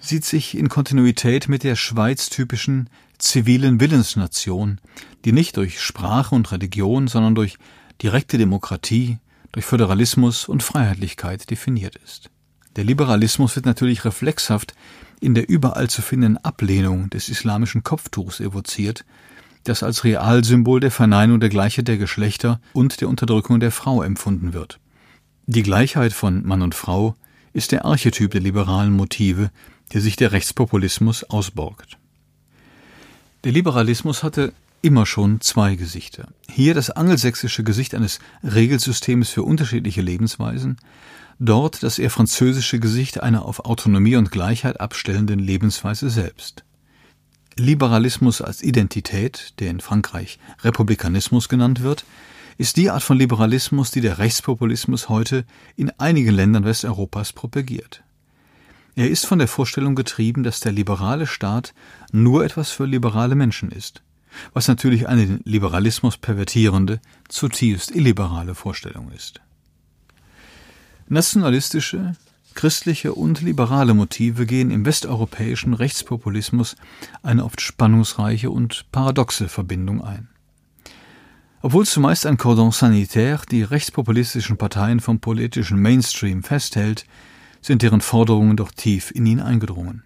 sieht 0.01 0.25
sich 0.25 0.57
in 0.57 0.69
Kontinuität 0.69 1.49
mit 1.49 1.65
der 1.65 1.77
Schweiz-typischen 1.77 2.89
zivilen 3.19 3.81
Willensnation, 3.81 4.81
die 5.25 5.33
nicht 5.33 5.57
durch 5.57 5.81
Sprache 5.81 6.35
und 6.35 6.51
Religion, 6.53 7.09
sondern 7.09 7.35
durch 7.35 7.59
direkte 8.03 8.39
Demokratie, 8.39 9.19
durch 9.53 9.65
Föderalismus 9.65 10.47
und 10.47 10.63
Freiheitlichkeit 10.63 11.51
definiert 11.51 11.97
ist. 11.97 12.31
Der 12.77 12.85
Liberalismus 12.85 13.57
wird 13.57 13.67
natürlich 13.67 14.05
reflexhaft 14.05 14.75
in 15.21 15.35
der 15.35 15.49
überall 15.49 15.91
zu 15.91 16.03
findenden 16.03 16.45
Ablehnung 16.45 17.11
des 17.11 17.29
islamischen 17.29 17.83
Kopftuchs 17.83 18.41
evoziert, 18.41 19.05
das 19.65 19.83
als 19.83 20.05
Realsymbol 20.05 20.81
der 20.81 20.91
Verneinung 20.91 21.41
der 21.41 21.49
Gleichheit 21.49 21.89
der 21.89 21.99
Geschlechter 21.99 22.61
und 22.73 23.01
der 23.01 23.09
Unterdrückung 23.09 23.59
der 23.59 23.73
Frau 23.73 24.03
empfunden 24.03 24.53
wird. 24.53 24.79
Die 25.47 25.63
Gleichheit 25.63 26.13
von 26.13 26.47
Mann 26.47 26.63
und 26.63 26.75
Frau 26.75 27.17
ist 27.53 27.73
der 27.73 27.85
Archetyp 27.85 28.31
der 28.31 28.41
liberalen 28.41 28.93
Motive, 28.93 29.51
der 29.93 30.01
sich 30.01 30.17
der 30.17 30.33
Rechtspopulismus 30.33 31.25
ausborgt. 31.25 31.97
Der 33.45 33.53
Liberalismus 33.53 34.23
hatte 34.23 34.53
immer 34.83 35.07
schon 35.07 35.41
zwei 35.41 35.75
Gesichter. 35.75 36.29
Hier 36.51 36.75
das 36.75 36.91
angelsächsische 36.91 37.65
Gesicht 37.65 37.95
eines 37.95 38.21
Regelsystems 38.43 39.31
für 39.31 39.43
unterschiedliche 39.43 40.03
Lebensweisen, 40.03 40.77
dort 41.39 41.83
das 41.83 41.99
eher 41.99 42.11
französische 42.11 42.79
Gesicht 42.79 43.23
einer 43.23 43.45
auf 43.45 43.65
Autonomie 43.65 44.17
und 44.17 44.31
Gleichheit 44.31 44.81
abstellenden 44.81 45.39
Lebensweise 45.39 46.11
selbst. 46.11 46.65
Liberalismus 47.57 48.41
als 48.41 48.63
Identität, 48.63 49.55
der 49.59 49.71
in 49.71 49.81
Frankreich 49.81 50.39
Republikanismus 50.63 51.49
genannt 51.49 51.83
wird, 51.83 52.05
ist 52.57 52.77
die 52.77 52.91
Art 52.91 53.03
von 53.03 53.19
Liberalismus, 53.19 53.91
die 53.91 54.01
der 54.01 54.19
Rechtspopulismus 54.19 55.09
heute 55.09 55.45
in 55.77 55.91
einigen 55.99 56.35
Ländern 56.35 56.65
Westeuropas 56.65 57.33
propagiert. 57.33 58.03
Er 58.95 59.09
ist 59.09 59.27
von 59.27 59.39
der 59.39 59.47
Vorstellung 59.49 59.95
getrieben, 59.95 60.43
dass 60.43 60.59
der 60.59 60.73
liberale 60.73 61.27
Staat 61.27 61.73
nur 62.11 62.45
etwas 62.45 62.71
für 62.71 62.85
liberale 62.85 63.37
Menschen 63.37 63.71
ist 63.71 64.03
was 64.53 64.69
natürlich 64.69 65.09
eine 65.09 65.27
den 65.27 65.41
Liberalismus 65.45 66.17
pervertierende, 66.17 67.01
zutiefst 67.29 67.91
illiberale 67.91 68.55
Vorstellung 68.55 69.11
ist. 69.13 69.41
Nationalistische, 71.09 72.15
christliche 72.55 73.15
und 73.15 73.41
liberale 73.41 73.95
Motive 73.95 74.45
gehen 74.45 74.71
im 74.71 74.85
westeuropäischen 74.85 75.75
Rechtspopulismus 75.75 76.77
eine 77.23 77.45
oft 77.45 77.61
spannungsreiche 77.61 78.51
und 78.51 78.87
paradoxe 78.93 79.49
Verbindung 79.49 80.03
ein. 80.03 80.29
Obwohl 81.61 81.87
zumeist 81.87 82.27
ein 82.27 82.37
Cordon 82.37 82.71
sanitaire 82.71 83.43
die 83.51 83.63
rechtspopulistischen 83.63 84.59
Parteien 84.59 85.01
vom 85.01 85.19
politischen 85.21 85.81
Mainstream 85.81 86.43
festhält, 86.43 87.05
sind 87.61 87.83
deren 87.83 88.01
Forderungen 88.01 88.57
doch 88.57 88.71
tief 88.71 89.11
in 89.11 89.27
ihn 89.27 89.41
eingedrungen. 89.41 90.03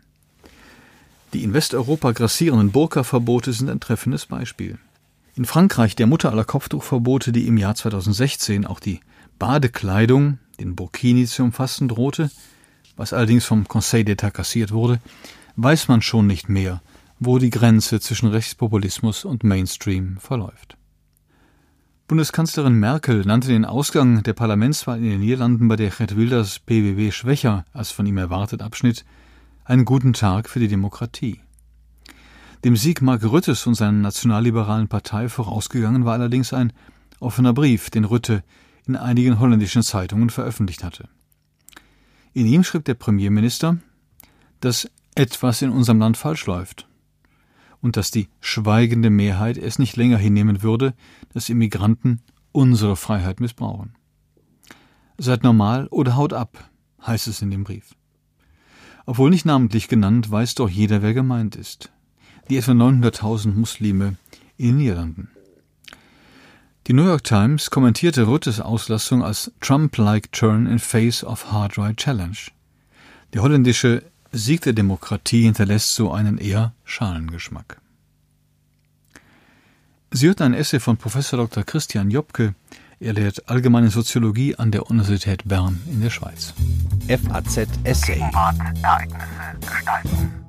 Die 1.32 1.44
in 1.44 1.54
Westeuropa 1.54 2.12
grassierenden 2.12 2.72
Burka-Verbote 2.72 3.52
sind 3.52 3.70
ein 3.70 3.80
treffendes 3.80 4.26
Beispiel. 4.26 4.78
In 5.34 5.46
Frankreich, 5.46 5.96
der 5.96 6.06
Mutter 6.06 6.30
aller 6.30 6.44
Kopftuchverbote, 6.44 7.32
die 7.32 7.46
im 7.46 7.56
Jahr 7.56 7.74
2016 7.74 8.66
auch 8.66 8.80
die 8.80 9.00
Badekleidung, 9.38 10.38
den 10.60 10.76
Burkini 10.76 11.24
zu 11.26 11.42
umfassen 11.42 11.88
drohte, 11.88 12.30
was 12.96 13.14
allerdings 13.14 13.46
vom 13.46 13.66
Conseil 13.66 14.04
d'État 14.04 14.30
kassiert 14.30 14.72
wurde, 14.72 15.00
weiß 15.56 15.88
man 15.88 16.02
schon 16.02 16.26
nicht 16.26 16.50
mehr, 16.50 16.82
wo 17.18 17.38
die 17.38 17.50
Grenze 17.50 17.98
zwischen 17.98 18.28
Rechtspopulismus 18.28 19.24
und 19.24 19.42
Mainstream 19.42 20.18
verläuft. 20.18 20.76
Bundeskanzlerin 22.08 22.74
Merkel 22.74 23.22
nannte 23.24 23.48
den 23.48 23.64
Ausgang 23.64 24.22
der 24.22 24.34
Parlamentswahl 24.34 24.98
in 24.98 25.08
den 25.08 25.20
Niederlanden, 25.20 25.66
bei 25.68 25.76
der 25.76 25.88
Gerd 25.88 26.14
Wilders 26.14 26.58
PBB 26.58 27.10
schwächer 27.10 27.64
als 27.72 27.90
von 27.90 28.04
ihm 28.04 28.18
erwartet 28.18 28.60
abschnitt, 28.60 29.06
einen 29.64 29.84
guten 29.84 30.12
Tag 30.12 30.48
für 30.48 30.58
die 30.58 30.68
Demokratie. 30.68 31.40
Dem 32.64 32.76
Sieg 32.76 33.02
Mark 33.02 33.22
Rüttes 33.24 33.66
und 33.66 33.74
seiner 33.74 33.92
nationalliberalen 33.92 34.88
Partei 34.88 35.28
vorausgegangen 35.28 36.04
war 36.04 36.14
allerdings 36.14 36.52
ein 36.52 36.72
offener 37.20 37.52
Brief, 37.52 37.90
den 37.90 38.04
Rütte 38.04 38.44
in 38.86 38.96
einigen 38.96 39.38
holländischen 39.38 39.82
Zeitungen 39.82 40.30
veröffentlicht 40.30 40.84
hatte. 40.84 41.08
In 42.32 42.46
ihm 42.46 42.64
schrieb 42.64 42.84
der 42.84 42.94
Premierminister, 42.94 43.78
dass 44.60 44.88
etwas 45.14 45.62
in 45.62 45.70
unserem 45.70 45.98
Land 45.98 46.16
falsch 46.16 46.46
läuft 46.46 46.88
und 47.80 47.96
dass 47.96 48.10
die 48.10 48.28
schweigende 48.40 49.10
Mehrheit 49.10 49.58
es 49.58 49.78
nicht 49.78 49.96
länger 49.96 50.18
hinnehmen 50.18 50.62
würde, 50.62 50.94
dass 51.32 51.48
Immigranten 51.48 52.22
unsere 52.52 52.96
Freiheit 52.96 53.40
missbrauchen. 53.40 53.94
Seid 55.18 55.42
normal 55.42 55.88
oder 55.88 56.16
haut 56.16 56.32
ab, 56.32 56.70
heißt 57.06 57.28
es 57.28 57.42
in 57.42 57.50
dem 57.50 57.64
Brief. 57.64 57.94
Obwohl 59.06 59.30
nicht 59.30 59.44
namentlich 59.44 59.88
genannt, 59.88 60.30
weiß 60.30 60.54
doch 60.56 60.68
jeder, 60.68 61.02
wer 61.02 61.14
gemeint 61.14 61.56
ist. 61.56 61.90
Die 62.48 62.56
etwa 62.56 62.72
900.000 62.72 63.54
Muslime 63.54 64.16
in 64.56 64.66
den 64.66 64.76
Niederlanden. 64.78 65.30
Die 66.88 66.92
New 66.92 67.04
York 67.04 67.22
Times 67.22 67.70
kommentierte 67.70 68.24
Ruttes 68.24 68.60
Auslassung 68.60 69.22
als 69.22 69.52
Trump-like 69.60 70.32
turn 70.32 70.66
in 70.66 70.80
face 70.80 71.22
of 71.22 71.52
hard 71.52 71.78
right 71.78 71.96
challenge. 71.96 72.50
Der 73.32 73.42
holländische 73.42 74.02
Sieg 74.32 74.62
der 74.62 74.72
Demokratie 74.72 75.42
hinterlässt 75.42 75.94
so 75.94 76.10
einen 76.10 76.38
eher 76.38 76.72
schalen 76.84 77.30
Geschmack. 77.30 77.80
Sie 80.10 80.26
hört 80.26 80.42
ein 80.42 80.54
Essay 80.54 80.80
von 80.80 80.96
Professor 80.96 81.38
Dr. 81.38 81.62
Christian 81.64 82.10
Jobke. 82.10 82.54
Er 83.02 83.14
lehrt 83.14 83.48
allgemeine 83.48 83.90
Soziologie 83.90 84.54
an 84.54 84.70
der 84.70 84.88
Universität 84.88 85.42
Bern 85.44 85.80
in 85.86 86.02
der 86.02 86.10
Schweiz. 86.10 86.54
FAZ 87.08 87.66
Essay. 87.82 88.14
Gegenwart, 88.14 88.54
Ereignisse 88.80 89.58
gestalten. 89.60 90.42